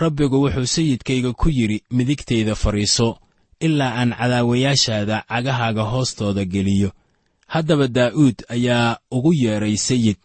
Rabbigu 0.00 0.42
wuxuu 0.42 0.66
sayidkayga 0.66 1.32
ku 1.32 1.48
yidhi 1.48 1.82
midigtayda 1.90 2.54
fadhiiso 2.54 3.18
ilaa 3.60 3.94
aan 4.00 4.10
cadaawayaashaada 4.18 5.24
cagahaaga 5.28 5.82
hoostooda 5.82 6.44
geliyo. 6.44 6.90
Haddaba 7.46 7.86
daa'uud 7.88 8.36
ayaa 8.48 8.98
ugu 9.10 9.32
yeedhay 9.32 9.76
sayid 9.76 10.16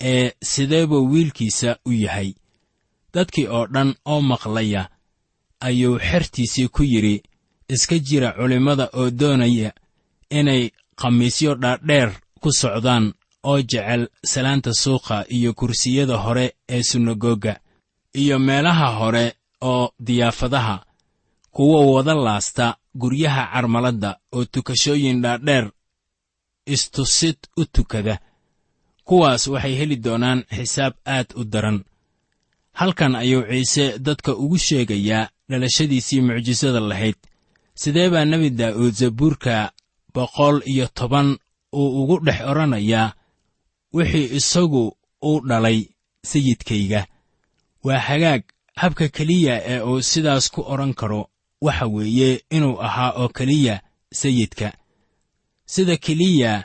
ee 0.00 0.32
sidee 0.42 0.86
buu 0.86 1.08
wiilkiisa 1.12 1.76
u 1.86 1.92
yahay? 1.92 2.34
Dadkii 3.14 3.46
oo 3.46 3.66
dhan 3.66 3.94
oo 4.04 4.20
maqlaya 4.20 4.88
ayuu 5.60 5.98
xertiisii 5.98 6.68
ku 6.68 6.82
yidhi. 6.82 7.22
Iska 7.68 7.98
jira 7.98 8.32
culimmada 8.32 8.90
oo 8.92 9.10
doonaya 9.10 9.72
inay 10.30 10.70
khamiisyo 11.00 11.54
dhaadheer 11.62 12.10
ku 12.40 12.48
socdaan 12.52 13.04
oo 13.50 13.58
jecel 13.70 14.02
salaanta 14.32 14.72
suuqa 14.82 15.24
iyo 15.36 15.50
kursiyada 15.54 16.16
hore 16.16 16.46
ee 16.68 16.82
sunagoga 16.82 17.60
iyo 18.14 18.38
meelaha 18.38 18.88
hore 18.98 19.34
oo 19.60 19.92
diyaafadaha 20.06 20.84
kuwa 21.50 21.80
wada 21.94 22.14
laasta 22.14 22.76
guryaha 22.94 23.42
carmaladda 23.52 24.10
oo 24.32 24.44
tukashooyin 24.44 25.22
dhaadheer 25.22 25.70
istusid 26.66 27.36
u 27.56 27.64
tukada. 27.64 28.18
Kuwaas 29.04 29.46
waxay 29.46 29.74
heli 29.78 29.96
doonaan 29.96 30.44
xisaab 30.56 30.94
aad 31.06 31.28
u 31.36 31.44
daran. 31.44 31.84
Halkan 32.72 33.14
ayuu 33.16 33.42
ciise 33.50 33.98
dadka 33.98 34.32
ugu 34.36 34.58
sheegayaa 34.58 35.28
dhalashadiisii 35.48 36.20
mucjisada 36.20 36.80
lahayd. 36.80 37.16
Sidee 37.74 38.08
baa 38.10 38.24
nebi 38.24 38.50
daa'uud 38.50 38.94
zabuurka 38.94 39.72
boqol 40.14 40.62
iyo 40.72 40.86
toban 40.98 41.38
uu 41.72 42.02
ugu 42.02 42.16
dhex 42.26 42.40
odhanayaa 42.50 43.12
wixii 43.94 44.30
isagu 44.38 44.96
uu 45.24 45.40
dhalay 45.48 45.78
sayidkayga. 46.30 47.06
Waa 47.84 47.98
hagaag 47.98 48.42
habka 48.76 49.08
keliya 49.08 49.54
ee 49.72 49.80
uu 49.80 50.02
sidaas 50.02 50.50
ku 50.50 50.60
odhan 50.72 50.94
karo 50.94 51.30
waxa 51.60 51.86
weeye 51.86 52.44
inuu 52.50 52.80
ahaa 52.82 53.12
oo 53.20 53.28
keliya 53.28 53.80
sayidka. 54.20 54.72
Sida 55.66 55.96
keliya 55.96 56.64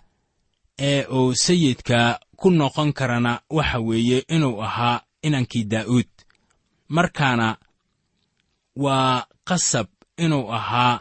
ee 0.80 1.06
uu 1.18 1.36
sayidka 1.36 2.20
ku 2.40 2.52
noqon 2.52 2.94
karana 2.94 3.42
waxa 3.50 3.80
weeye 3.80 4.26
inuu 4.36 4.62
ahaa 4.64 5.02
inankii 5.22 5.64
daa'uud. 5.64 6.10
Markaana 6.88 7.58
waa 8.76 9.26
qasab 9.48 9.88
inuu 10.18 10.52
ahaa 10.54 11.00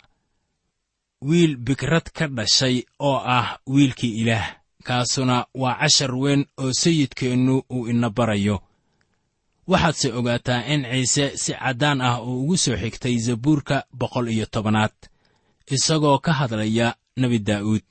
wiil 1.29 1.57
bikrad 1.57 2.07
ka 2.17 2.27
dhashay 2.29 2.77
oo 3.01 3.19
ah 3.39 3.59
wiilkii 3.67 4.21
ilaah. 4.23 4.47
Kaasuna 4.85 5.47
waa 5.55 5.79
cashar 5.81 6.15
weyn 6.15 6.45
oo 6.59 6.73
sayidkeennu 6.73 7.63
uu 7.71 7.89
ina 7.89 8.11
barayo. 8.11 8.61
Waxaadse 9.67 10.13
ogaataa 10.13 10.67
in 10.73 10.83
ciise 10.85 11.37
si 11.37 11.53
caddaan 11.53 12.01
ah 12.01 12.21
uu 12.23 12.43
ugu 12.43 12.57
soo 12.57 12.77
xigtay 12.77 13.17
zabuurka 13.19 13.85
boqol 13.99 14.29
iyo 14.29 14.47
tobanaad 14.47 14.93
isagoo 15.75 16.19
ka 16.19 16.33
hadlaya 16.33 16.95
nebi 17.17 17.39
daa'uud 17.39 17.87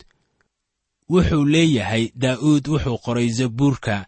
wuxuu 1.09 1.45
leeyahay 1.45 2.11
daa'uud 2.15 2.67
wuxuu 2.67 2.97
qoray 3.05 3.29
zabuurka 3.29 4.05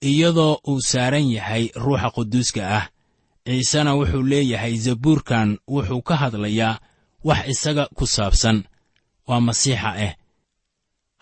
iyadoo 0.00 0.60
uu 0.68 0.80
saaran 0.80 1.26
yahay 1.36 1.64
ruuxa 1.74 2.10
quduuska 2.14 2.62
ah. 2.78 2.86
Ciisena 3.46 3.94
wuxuu 3.98 4.22
leeyahay 4.22 4.76
zabuurkan 4.78 5.58
wuxuu 5.68 6.02
ka 6.02 6.16
hadlayaa 6.16 6.78
wax 7.24 7.40
isaga 7.52 7.84
ku 7.96 8.04
saabsan. 8.06 8.58
Waa 9.28 9.40
masiixa 9.40 9.90
ah 10.06 10.14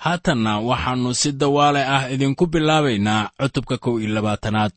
haatanna 0.05 0.53
waxaannu 0.69 1.11
si 1.21 1.33
dawaale 1.41 1.83
ah 1.97 2.05
idinku 2.15 2.45
bilaabaynaa 2.53 3.31
cutubka 3.41 3.77
kow 3.85 3.95
iyo 4.01 4.11
labaatanaad. 4.17 4.73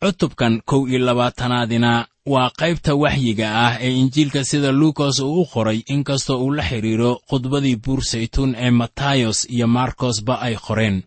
Cutubkan 0.00 0.54
kow 0.64 0.88
iyo 0.88 0.98
labaatanaadina 1.08 2.06
waa 2.32 2.50
qaybta 2.60 2.92
waxyiga 3.02 3.48
ah 3.66 3.74
ee 3.80 3.92
injiilka 4.00 4.44
sida 4.44 4.72
luukas 4.72 5.18
uu 5.20 5.40
u 5.42 5.46
qoray 5.52 5.78
inkastoo 5.94 6.38
uu 6.44 6.52
la 6.56 6.62
xidhiiro 6.70 7.20
khudbadii 7.28 7.76
buur 7.84 8.00
saytuun 8.10 8.54
ee 8.64 8.70
matayos 8.70 9.38
iyo 9.54 9.66
markosba 9.66 10.34
ay 10.46 10.56
qoreen. 10.66 11.02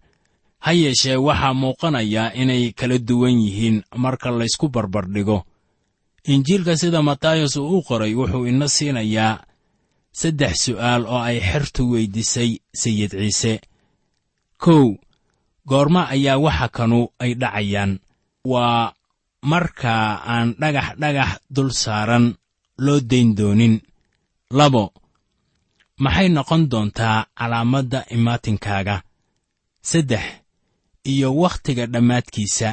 Ha 0.60 0.72
yeeshee 0.82 1.16
waxaa 1.28 1.54
muuqanaya 1.62 2.24
inay 2.42 2.64
kala 2.80 2.98
duwan 3.08 3.38
yihiin 3.46 3.78
marka 4.04 4.30
laysku 4.32 4.66
barbardhigo 4.70 5.38
injiilka 6.32 6.78
sida 6.78 7.02
matayos 7.02 7.56
uu 7.58 7.78
u 7.78 7.84
qoray 7.88 8.14
wuxuu 8.16 8.48
ina 8.48 8.68
siinayaa 8.68 9.44
saddex 10.20 10.54
su'aal 10.66 11.04
oo 11.14 11.20
ay 11.30 11.40
xertu 11.50 11.82
weyddiisay 11.92 12.52
sayid 12.82 13.12
ciise. 13.12 13.54
Kow 14.64 14.96
goorma 15.70 16.02
ayaa 16.16 16.38
waxa 16.46 16.68
kanu 16.76 17.00
ay 17.24 17.32
dhacayaan. 17.42 18.00
Waa 18.52 18.94
marka 19.52 19.94
aan 20.34 20.56
dhagax 20.62 20.88
dhagax 21.02 21.32
dul 21.56 21.72
saaran 21.72 22.26
loo 22.86 23.00
dayn 23.00 23.36
doonin. 23.38 23.76
Labo 24.58 24.94
maxay 26.04 26.30
noqon 26.30 26.64
doontaa 26.72 27.18
calaamadda 27.38 28.00
imaatinkaaga 28.16 28.96
saddex 29.90 30.26
iyo 31.12 31.36
wakhtiga 31.42 31.86
dhammaadkiisa 31.94 32.70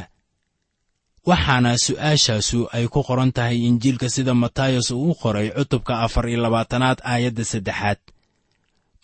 waxaana 1.29 1.77
su'aashaasu 1.85 2.61
ay 2.73 2.87
ku 2.89 3.01
qoran 3.09 3.33
tahay 3.37 3.59
injiilka 3.69 4.09
sida 4.15 4.35
matayos 4.35 4.91
uu 4.91 5.11
u 5.11 5.15
qoray 5.15 5.49
cutubka 5.57 6.01
afar 6.05 6.29
iyo 6.29 6.41
labaatanaad 6.45 6.99
aayadda 7.05 7.45
saddexaad. 7.45 7.99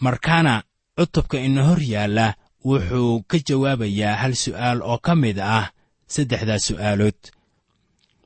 Markaana 0.00 0.62
cutubka 0.96 1.36
ina 1.40 1.62
hor 1.68 1.80
yaalla 1.92 2.34
wuxuu 2.64 3.22
ka 3.30 3.36
jawaabayaa 3.46 4.16
hal 4.22 4.34
su'aal 4.34 4.78
oo 4.90 4.98
ka 5.06 5.12
mid 5.22 5.38
ah 5.38 5.66
saddexdaas 6.14 6.62
su'aalood. 6.68 7.18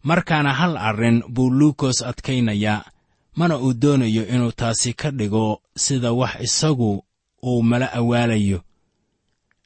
Markaana 0.09 0.53
hal 0.61 0.77
arrin 0.89 1.19
buu 1.35 1.51
luukos 1.59 1.99
adkaynayaa 2.03 2.85
mana 3.39 3.55
uu 3.59 3.73
doonayo 3.83 4.23
inuu 4.35 4.53
taasi 4.61 4.91
ka 5.01 5.09
dhigo 5.11 5.47
sida 5.77 6.13
wax 6.13 6.35
isagu 6.47 7.05
uu 7.43 7.63
mala 7.63 7.93
awaalayo. 7.93 8.59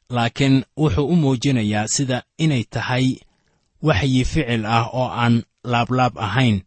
Laakiin 0.09 0.65
wuxuu 0.77 1.07
u 1.07 1.15
muujinayaa 1.15 1.87
sida 1.87 2.23
inay 2.37 2.63
tahay 2.63 3.07
waxyi 3.81 4.25
ficil 4.25 4.65
ah 4.65 4.87
oo 4.93 5.07
aan 5.09 5.43
laablaab 5.63 6.17
ahayn. 6.17 6.61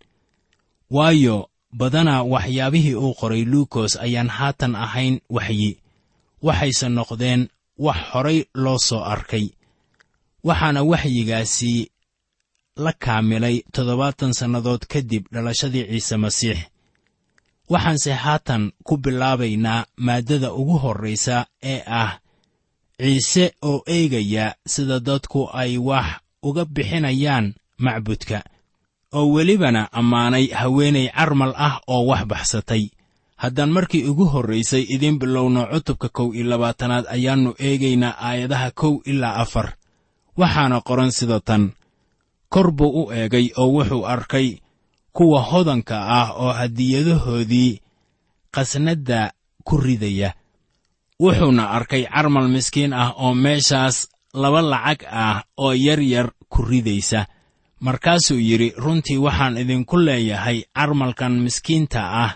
Waayo 0.91 1.51
badanaa 1.73 2.23
waxyaabihii 2.23 2.95
uu 2.95 3.15
qoray 3.15 3.45
luukos 3.45 3.97
ayaan 3.97 4.29
haatan 4.29 4.75
ahayn 4.77 5.21
waxyi. 5.31 5.79
Waxayse 6.43 6.89
noqdeen 6.89 7.49
wax 7.79 7.97
horay 8.13 8.45
loo 8.55 8.79
soo 8.79 9.03
arkay. 9.05 9.47
Waxaana 10.45 10.83
waxyigaasi 10.83 11.91
la 12.77 12.93
kaamilay 12.93 13.57
toddobaatan 13.75 14.33
sannadood 14.39 14.83
kadib 14.93 15.25
dhalashadii 15.33 15.85
ciise 15.91 16.17
masiix. 16.17 16.59
Waxaanse 17.73 18.13
haatan 18.13 18.73
ku 18.87 18.97
bilaabaynaa 18.97 19.87
maaddada 19.97 20.53
ugu 20.53 20.79
horraysa 20.79 21.47
ee 21.63 21.83
ah 21.87 22.19
ciise 23.01 23.45
oo 23.63 23.83
eegaya 23.87 24.55
sida 24.67 25.01
dadku 25.01 25.51
ay 25.53 25.79
wax 25.79 26.07
uga 26.49 26.65
bixinayaan 26.75 27.47
macbudka 27.85 28.39
oo 29.19 29.27
welibana 29.35 29.83
ammaanay 29.99 30.47
haweenay 30.61 31.07
carmal 31.17 31.53
ah 31.67 31.75
oo 31.93 32.03
wax 32.11 32.23
baxsatay. 32.31 32.85
Haddaan 33.43 33.71
markii 33.77 34.03
ugu 34.11 34.25
horraysay 34.33 34.83
idiin 34.95 35.17
bilowno 35.23 35.61
cutubka 35.73 36.09
kow 36.17 36.29
iyo 36.35 36.45
labaatanaad 36.51 37.05
ayaannu 37.15 37.51
eegaynaa 37.67 38.15
aayadaha 38.29 38.69
kow 38.81 38.95
ilaa 39.11 39.37
afar. 39.45 39.69
Waxaana 40.41 40.81
qoran 40.89 41.11
sida 41.19 41.39
tan. 41.49 41.65
Kor 42.53 42.69
buu 42.77 42.91
u 43.03 43.13
eegay 43.19 43.47
oo 43.61 43.69
wuxuu 43.75 44.05
arkay 44.15 44.49
kuwa 45.17 45.41
hodanka 45.51 45.97
ah 46.19 46.29
oo 46.43 46.53
hadiyadahoodii 46.59 47.73
qasnadda 48.55 49.21
ku 49.67 49.77
ridaya. 49.77 50.35
Wuxuuna 51.23 51.65
arkay 51.77 52.03
carmal 52.07 52.49
miskiin 52.49 52.93
ah 52.93 53.11
oo 53.23 53.35
meeshaas 53.35 53.97
laba 54.43 54.61
lacag 54.73 55.01
ah 55.11 55.43
oo 55.63 55.73
yar 55.87 56.01
yar 56.13 56.29
ku 56.53 56.63
ridaysa. 56.71 57.21
Markaasuu 57.85 58.39
yidhi 58.49 58.69
runtii 58.83 59.19
waxaan 59.27 59.57
idinku 59.63 59.97
leeyahay 60.07 60.59
carmalkan 60.77 61.35
miskiinta 61.45 62.01
ah. 62.25 62.33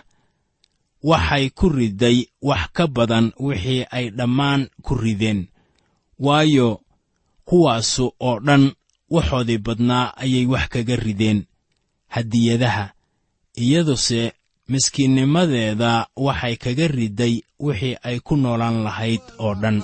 Waxay 1.09 1.45
ku 1.57 1.67
riday 1.69 2.17
wax 2.49 2.63
ka 2.75 2.85
badan 2.95 3.25
wixii 3.45 3.83
ay 3.97 4.05
dhammaan 4.17 4.61
ku 4.85 4.93
rideen. 5.03 5.39
Waayo 6.25 6.69
kuwaasu 7.47 8.05
oo 8.27 8.39
dhan 8.39 8.63
waxoodii 9.13 9.57
badnaa 9.65 10.13
ayay 10.23 10.45
wax 10.53 10.65
kaga 10.73 10.95
rideen. 10.95 11.39
Hadiyadaha 12.07 12.85
iyaduse 13.63 14.21
miskiinnimadeeda 14.71 16.07
waxay 16.15 16.55
kaga 16.55 16.87
riday 16.87 17.33
wixii 17.59 17.97
ay 18.03 18.17
ku 18.23 18.35
noolaan 18.39 18.77
lahayd 18.87 19.21
oo 19.43 19.53
dhan 19.61 19.83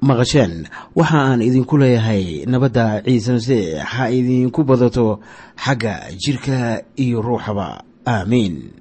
maqasheen. 0.00 0.66
Waxa 0.96 1.18
aan 1.18 1.42
idinku 1.42 1.76
leeyahay 1.78 2.44
nabadda 2.46 3.02
ciise 3.04 3.32
masiix 3.32 3.78
ha 3.84 4.10
idinku 4.10 4.64
badato 4.64 5.20
xagga 5.56 5.94
jidhka 6.22 6.82
iyo 6.96 7.22
ruuxaba. 7.22 7.84
Aamiin 8.06 8.79